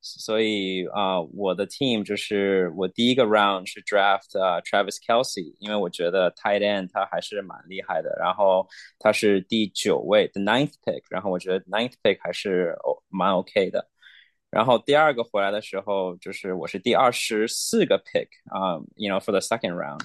[0.00, 8.66] 所以啊，我的 team 就是我第一个 round 是 draft 啊 Travis Kelsey，因为我觉得 tight end 他还是蛮厉害的，然后
[8.98, 12.76] 他是第九位 the ninth pick，然后我觉得 ninth pick 还是
[13.08, 13.88] 蛮 OK 的。
[14.50, 20.00] 然后第二个回来的时候，就是我是第二十四个 pick 啊，you know for the second round。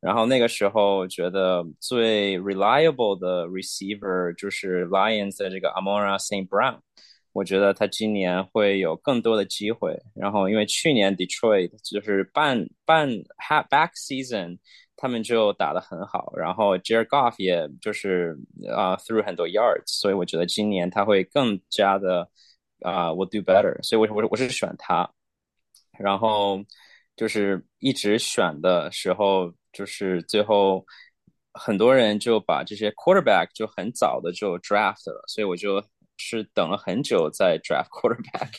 [0.00, 6.78] 然后那个时候觉得最 reliable 的 receiver 就是 Lions 的这个 Amora Saint Brown。
[7.35, 9.95] 我觉得他今年会有更多的机会。
[10.15, 13.09] 然后因为去年 Detroit 就是半半
[13.69, 14.57] back season，
[14.95, 16.33] 他们就打得很好。
[16.35, 18.37] 然后 Jared Goff 也就是
[18.75, 22.29] 啊 through 很多 yards，所以我觉得今年他会更加的。
[22.81, 25.09] 啊，我 do better，所以我我我是选他，
[25.97, 26.61] 然后
[27.15, 30.85] 就是一直选的时候，就是最后
[31.53, 35.81] 很多人就把这些 quarterback 就很早的就 draft 了，所以我就
[36.17, 38.51] 是等了很久在 draft quarterback，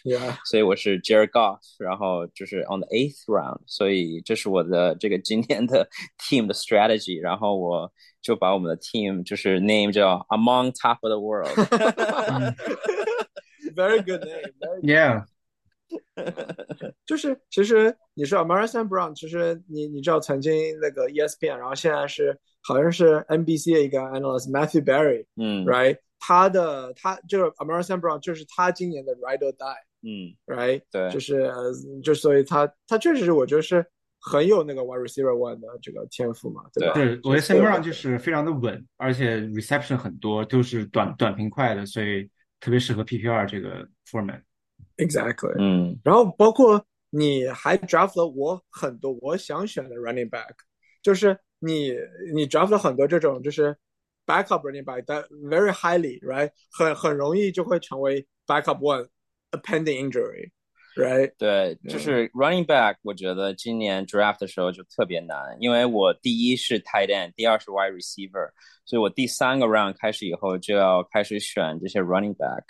[0.44, 5.88] 所以我是 Jared Goff，然后就是 on the eighth round，所以这是我的这个今天的
[6.18, 11.54] team 的 strategy，然后我就把我们的 team 就是 name 叫 Among Top of the World。
[13.74, 14.52] Very good name.
[14.60, 15.24] Very yeah.
[17.06, 31.51] 就是其实你说 Amarian Brown，其实你你知道曾经那个 ESPN，然后现在是好像是 NBC 的一个 analyst Matthew Barry，嗯，right，他的他就是 Amarian Brown，就是他今年的 ride or die，嗯，right，对，就是
[32.02, 33.84] 就所以他他确实是我觉得是
[34.20, 36.94] 很有那个 wide receiver one 的这个天赋嘛，对吧？
[36.94, 42.28] 对，我觉得 Sam Brown 就是非常的稳，而且 reception 很多，就是短短平快的，所以
[42.59, 44.40] 特别适合 PPR 这个 format。
[44.97, 50.55] Exactly，嗯然后包括你还 draft 了我很多我想选的 running back，
[51.02, 51.93] 就是你
[52.34, 53.76] 你 draft 了很多这种就是
[54.27, 61.32] backup running back，但 very highly，right，很很容易就会成为 backup one，a pending injury，right？
[61.39, 68.51] 对，就嗯是 running back，我觉得今年 draft 的时候就特别难，因为我第一是 tight end，第二是 wide receiver，
[68.85, 72.62] 所以我第三个 round 开始以后就要开始选这些 running back。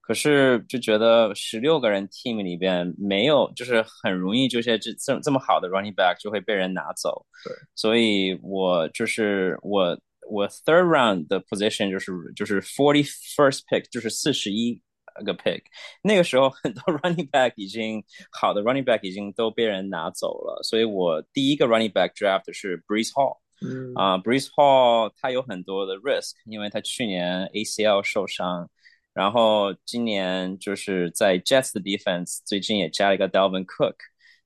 [0.00, 7.26] 可是就觉得十六个人 team 里边没有，就是很容易这些这这这么好的 running back 就会被人拿走。
[7.44, 9.94] 对，所以我就是我
[10.28, 13.04] 我 third round 的 position 就是就是 forty
[13.36, 14.80] first pick，就是四十一
[15.24, 15.62] 个 pick。
[16.02, 23.38] 那个时候很多 running back 已经好的 running back 已经都被人拿走了，所以我第一个 running back draft 是 Breeze Hall。
[23.60, 28.70] 嗯啊，Breeze Hall 他有很多的 risk，因为他去年 ACL 受伤，
[29.12, 33.96] 然后今年就是在 Jets 的 defense 最近也加了一个 Dalvin Cook，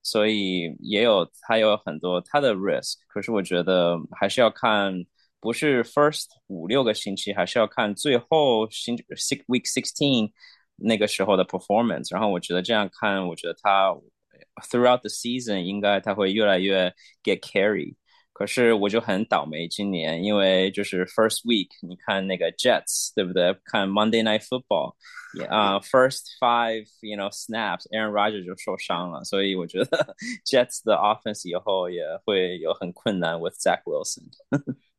[0.02, 2.94] 所以也有他有很多他的 risk。
[3.06, 5.04] 可是我觉得还是要看，
[5.42, 10.30] 不是 first 五六个星期，还是要看最后星 six week sixteen
[10.76, 12.12] 那个时候的 performance。
[12.12, 13.92] 然后我觉得这样看，我觉得他
[14.70, 16.94] throughout the season 应该他会越来越
[17.24, 17.96] get carry。
[18.32, 23.54] 可是我就很倒霉今年，因为就是 first week，你看那个 Jets 对不对？
[23.64, 24.94] 看 Monday Night Football，
[25.48, 30.16] 啊、first five，you know snaps，Aaron Rodgers 就受伤了，所以我觉得
[30.46, 34.30] Jets 的 offense 以后也会有很困难 with Zach Wilson。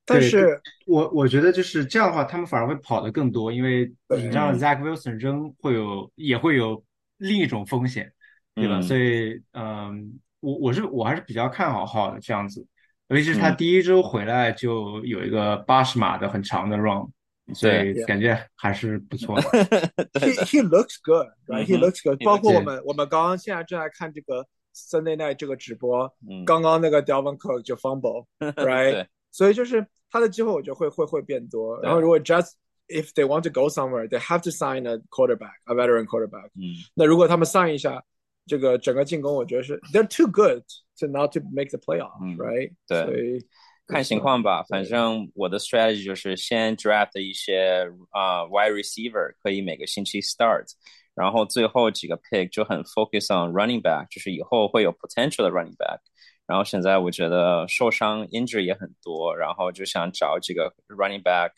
[0.06, 6.84] 对但是我我觉得就是这样的话，他们反而会跑得更多，因为你让 Zach Wilson 扔会有也会有
[7.18, 8.12] 另一种风险，
[8.56, 8.80] 对吧？
[8.80, 12.68] 嗯所以嗯，我我是我还是比较看好号的这样子，
[13.08, 17.08] 尤其是他嗯第一周回来就有一个八十码的很长的 run，
[17.54, 19.44] 所以感觉还是不错的。
[20.20, 22.20] he he looks good，right？He 嗯哼 looks good。
[22.20, 28.92] he 包括我们我们刚刚现在正在看这个 Sunday Night 这个直播，嗯，刚刚那个 Dalvin Cook 就 fumble，right？
[28.92, 31.77] 对，所以就是他的机会，我觉得会会会变多。
[31.81, 32.53] 对然后如果 just
[32.89, 36.49] if they want to go somewhere, they have to sign a quarterback, a veteran quarterback。
[36.55, 38.03] 嗯那如果他们 sign 一下
[38.47, 40.63] 这个整个进攻，我觉得是 they're too good
[40.99, 42.73] to not to make the 嗯 playoff，right？
[42.87, 43.47] 对所以
[43.87, 50.65] 看情况吧，反对正我的 strategy 就是先 draft 一些啊、wide receiver，可以每个星期 start，
[51.15, 56.01] 然后最后几个 pick 就很 focus on running back，就是以后会有 potential 的 running back。
[56.53, 61.51] 然后现在我觉得受伤 injury 也很多，然后就想找几个 running back，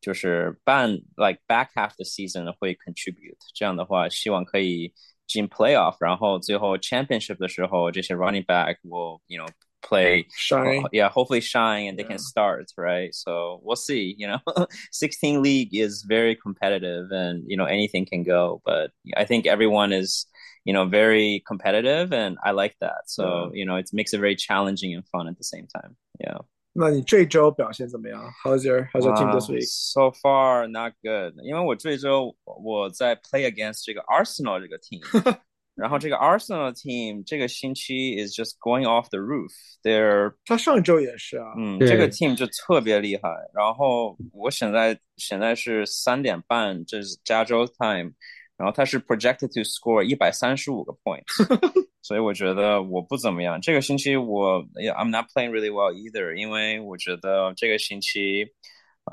[0.00, 4.94] 就是半 like back half the season 会 contribute，这样的话希望可以
[5.26, 9.48] 进 playoff，然后最后 championship 的时候这些 running back will you know
[9.80, 12.08] play shine Oh, yeah, hopefully shine and they Yeah.
[12.08, 13.14] can start, right?
[13.14, 14.14] So we'll see.
[14.18, 14.40] You know,
[14.90, 18.60] 16 league is very competitive and, you know, anything can go.
[18.64, 20.26] But I think everyone is,
[20.64, 23.04] you know, very competitive and I like that.
[23.06, 25.96] So, you know, it makes it very challenging and fun at the same time.
[26.20, 26.40] Yeah.
[26.74, 28.22] 那你这周表现怎么样？
[28.44, 29.66] How's your How's your team this Uh, week？
[29.66, 31.34] so far, not good.
[31.42, 35.38] 因为我这周我在 play against 这个 Arsenal 这个 team，
[35.74, 39.50] 然后这个 Arsenal team 这个星期 is just going off the roof.
[39.82, 43.28] They're 他上周也是啊，嗯，对这个 team 就特别厉害。
[43.54, 48.12] 然后我现在现在是三点半，这是加州 time，
[48.56, 53.60] 然后他是 projected to score 一百三十五个 points，所以我觉得我不怎么样。
[53.60, 58.46] 这个星期我 yeah, I'm not playing really well either，因为我觉得这个星期，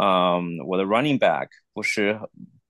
[0.02, 2.20] 嗯，我的 running back 不是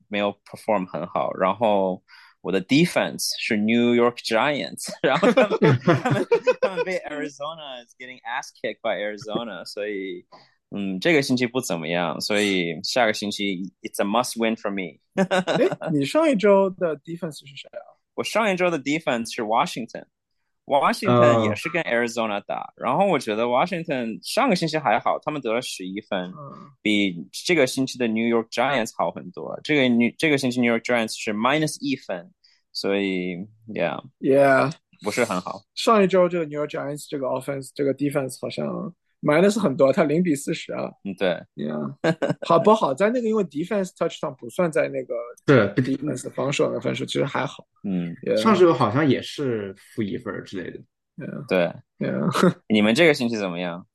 [0.07, 2.03] 没有 perform 很好，然后。
[2.45, 6.27] 我的 defense 是 New York Giants，然后他们他们
[6.61, 10.27] 他们被 Arizona is getting ass kicked by Arizona，所以
[10.70, 15.00] 嗯，这个星期不怎么样，所以下个星期 it's a must win for me。
[15.14, 17.82] 哎，你上一周的 defense 是谁啊？
[18.14, 29.58] 我上一周的 defense 是 Washington，Washington 哦也是跟 Arizona 打，然后我觉得 Washington 上个星期还好，他们得了十一分，嗯，比这个星期的 New York Giants 好很多。
[29.64, 32.30] 这个 New 这个星期 New York Giants 是 minus 一分，
[32.72, 33.36] 所以
[33.68, 34.72] yeah Yeah，
[35.02, 35.62] 不是很好。
[35.74, 40.90] 上一周这个 New York Giants 这个 offense 这个 defense 好像 minus 很多，他零比四十啊。
[41.04, 41.94] 嗯，对，Yeah，
[42.46, 45.14] 好不好在那个因为 defense touchdown 不算在那个
[45.46, 47.66] 对 defense 防守的分数，其实还好。
[47.84, 50.78] 嗯，Yeah，上周好像也是负一分之类的。
[51.16, 51.72] Yeah，对。
[51.98, 53.86] Yeah 你们这个星期怎么样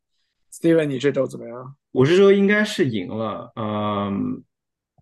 [0.53, 1.75] ？Steven，你这周怎么样？
[1.91, 4.43] 我这周应该是赢了，嗯，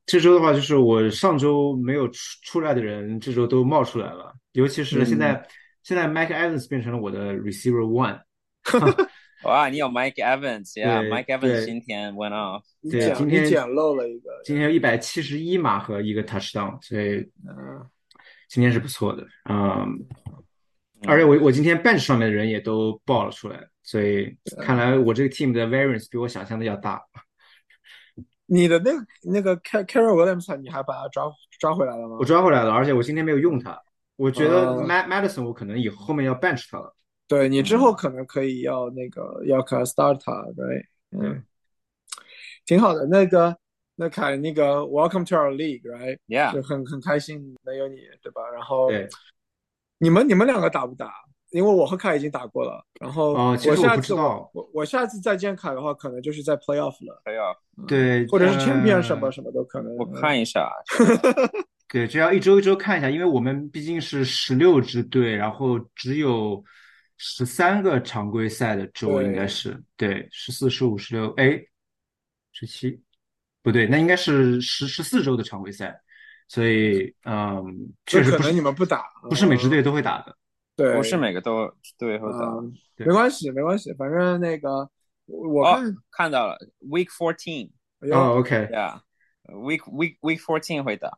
[0.06, 5.46] 这周的话就是我上周没有出出来的人，这周都冒出来了，尤其是现在、
[5.84, 8.22] 现在 Mike Evans 变成了我的 receiver one，
[9.44, 14.30] 哇，你有 Mike Evans，Yeah，Mike Evans 对今天 went off，对今天你捡漏了一个。
[14.44, 17.18] 今天有一百七十一码和一个 touchdown，所以
[17.48, 17.86] 嗯
[18.50, 20.00] 今天是不错的，嗯，
[21.08, 27.02] 而且我我今天 bench 上面的人也都爆了出来，所以看来我这个 team 的 variance 比我想象的要大。
[28.46, 32.26] 你的那个那个 Car Carol Williams，你还把他抓抓回来了吗我？
[32.26, 33.82] 抓回来了，而且我今天没有用他，
[34.18, 36.96] 我觉得哦 Mad Madison 我可能以后后面要 bench 他了。
[37.28, 41.44] 对你之后可能可以要那个要看 start 他，对，嗯，
[42.66, 43.06] 挺好的。
[43.08, 43.58] 那个
[43.96, 48.42] 那凯那个 Welcome to our league，right？Yeah，就很很开心能有你，对吧？
[48.54, 49.08] 然后对，
[49.98, 51.12] 你们你们两个打不打？
[51.52, 57.54] 因为我和凯已经打过了，然后我下次我我下次再见凯的话，可能就是在 playoff 了，可以啊，
[57.88, 59.96] 对，或者是呃 champion 什么什么都可能。
[59.98, 60.68] 我看一下，
[61.88, 66.64] 对，这要一周一周看一下，因为我们毕竟是十六支队，然后只有
[67.26, 71.58] 十三个常规赛的周，应该是对，十四、十五、十六，哎，
[72.52, 73.02] 十七，
[73.62, 75.98] 不对，那应该是十十四周的常规赛，
[76.50, 77.64] 所以嗯，
[78.06, 80.38] 确实不是那可能你们不打，不是每支嗯队都会打的。
[80.76, 82.40] 对，不是每个都队会打。
[82.40, 84.90] 嗯，对没关系，没关系，反正那个
[85.26, 86.58] 我看，，看到了
[86.90, 87.70] ，Week Fourteen，
[88.12, 91.18] 哦，OK，Yeah，Week Week Week Fourteen 会打，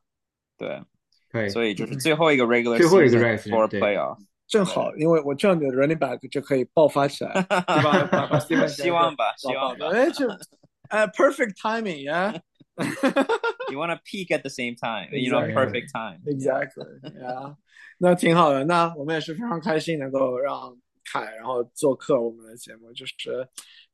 [0.56, 0.84] 对，
[1.32, 8.39] 可以，所以就是最后一个 regular 最后一个 regular season，for playoff，正好，因为我这样的 running back 就可以爆发起来， 对吧？
[8.69, 9.88] 希望吧，希望吧。
[9.91, 10.27] 哎，就
[10.89, 12.34] 呃 perfect timing 呀
[13.72, 16.19] You want to peak at the same time, you know, perfect time.
[16.26, 16.85] Exactly，
[17.22, 17.55] 呀，
[17.97, 18.63] 那挺好的。
[18.65, 20.77] 那我们也是非常开心能够让
[21.11, 23.13] 凯然后做客我们的节目，就是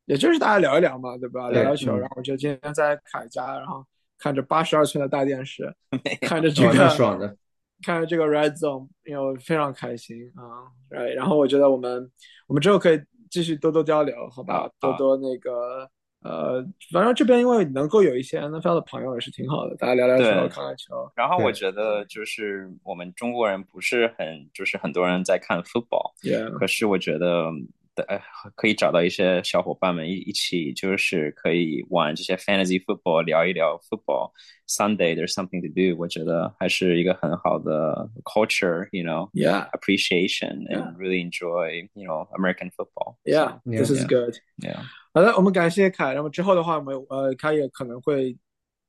[0.05, 1.49] 也就是大家聊一聊嘛，对吧？
[1.49, 1.93] 对聊聊球。
[1.95, 3.85] 嗯然后我就今天在凯家，然后
[4.17, 5.73] 看着八十二寸的大电视，
[6.21, 7.37] 看着这个爽的，
[7.83, 10.69] 看着这个 Red Zone，因为我非常开心啊。
[11.15, 12.09] 然后我觉得我们
[12.47, 14.59] 我们之后可以继续多多交流，好吧？
[14.59, 15.89] 好多多那个
[16.23, 16.63] 呃，
[16.93, 21.11] 反正这边因为能够有一些 NFL 的朋友也是挺好的，大家聊聊球，看看球。
[21.15, 27.49] 然后我觉得就是我们中国人不是很，就是很多人在看 football，Yeah，可是我觉得
[27.95, 28.19] 呃
[28.55, 34.31] 可以找到一些小伙伴们一一起，就是可以玩这些 fantasy football，聊一聊 football。
[34.68, 39.30] Sunday there's something to do，我觉得还是一个很好的 culture，you know。
[39.34, 40.93] Yeah, appreciation Yeah.
[40.93, 43.18] and really enjoy, you know, American football.
[43.26, 43.80] yeah, Yeah.
[43.80, 44.38] this is good.
[44.57, 44.80] Yeah.
[45.13, 46.13] 好的，我们感谢凯。
[46.13, 48.38] 那么之后的话，我们呃，凯也可能会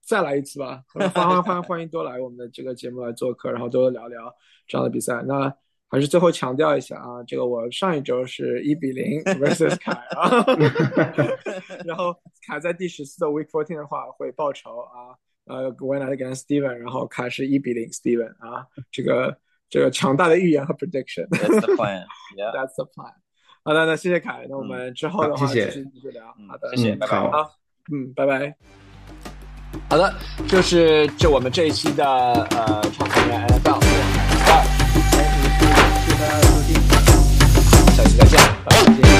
[0.01, 0.85] 再来一次吧。
[0.95, 4.33] 欢欢欢欢迎多来我们的这个节目来做客，然后多聊聊
[4.69, 5.20] 这样的比赛。
[5.27, 5.53] 那
[5.93, 10.43] 还是最后强调一下啊，这个我上一周是一比零 versus 凯啊，
[11.85, 12.16] 然后
[12.48, 15.12] 凯在第十四的 Week Fourteen 的话会报仇啊，
[15.44, 19.36] 呃，win against Steven，然后凯是一比零 Steven 啊，这个
[19.69, 21.28] 这个强大的预言和 prediction。
[21.28, 22.06] That's the plan.
[22.35, 22.51] Yeah.
[22.56, 23.12] That's the plan。
[23.62, 26.35] 好的，那谢谢凯，那我们之后的话好谢谢继续继续聊。
[26.39, 27.28] 嗯好的，谢谢，嗯拜拜。
[27.93, 28.56] 嗯，拜拜。
[29.90, 30.14] 好的，
[30.48, 34.22] 就是这我们这一期的呃超凡人 NFL。
[36.23, 39.11] 大家收，下期再见，拜拜。